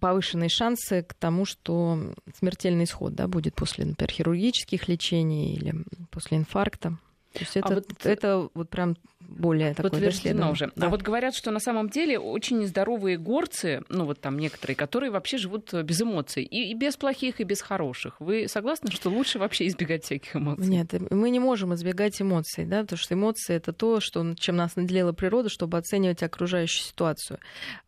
[0.00, 5.74] повышенные шансы к тому, что смертельный исход да, будет после, например, хирургических лечений или
[6.10, 6.98] после инфаркта.
[7.32, 8.06] То есть это, а вот...
[8.06, 8.96] это вот прям
[9.28, 10.70] более такое Подтверждено уже.
[10.76, 10.86] Да.
[10.86, 15.10] А вот говорят, что на самом деле очень нездоровые горцы, ну вот там некоторые, которые
[15.10, 18.20] вообще живут без эмоций, и, и без плохих, и без хороших.
[18.20, 20.66] Вы согласны, что лучше вообще избегать всяких эмоций?
[20.66, 24.76] Нет, мы не можем избегать эмоций, да, потому что эмоции это то, что, чем нас
[24.76, 27.38] наделила природа, чтобы оценивать окружающую ситуацию.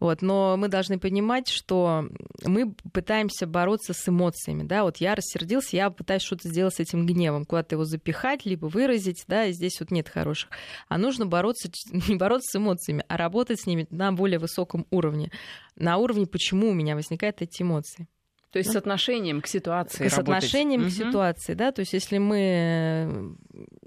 [0.01, 0.23] Вот.
[0.23, 2.09] Но мы должны понимать, что
[2.45, 7.07] мы пытаемся бороться с эмоциями, да, вот я рассердился, я пытаюсь что-то сделать с этим
[7.07, 10.51] гневом, куда-то его запихать, либо выразить, да, и здесь вот нет хороших.
[10.89, 11.71] А нужно бороться,
[12.09, 15.31] не бороться с эмоциями, а работать с ними на более высоком уровне.
[15.77, 18.09] На уровне, почему у меня возникают эти эмоции.
[18.51, 18.75] То есть да?
[18.75, 20.09] с отношением к ситуации.
[20.09, 20.89] С отношением угу.
[20.89, 21.71] к ситуации, да.
[21.71, 23.37] То есть если мы,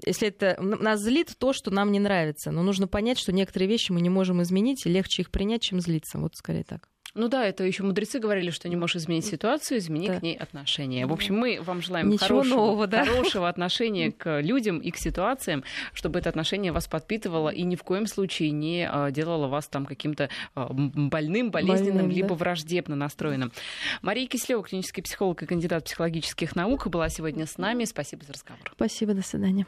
[0.06, 3.90] если это нас злит то, что нам не нравится, но нужно понять, что некоторые вещи
[3.90, 6.18] мы не можем изменить, и легче их принять, чем злиться.
[6.18, 6.88] Вот скорее так.
[7.14, 10.18] Ну да, это еще мудрецы говорили, что не можешь изменить ситуацию, измени да.
[10.18, 11.04] к ней отношение.
[11.04, 13.04] В общем, мы вам желаем Ничего хорошего, нового, да?
[13.04, 17.82] хорошего отношения к людям и к ситуациям, чтобы это отношение вас подпитывало и ни в
[17.82, 22.34] коем случае не а, делало вас там каким-то а, больным, болезненным, Больным, либо да.
[22.36, 23.52] враждебно настроенным.
[24.00, 27.84] Мария Кислева, клинический психолог и кандидат психологических наук, была сегодня с нами.
[27.84, 28.72] Спасибо за разговор.
[28.74, 29.66] Спасибо, до свидания.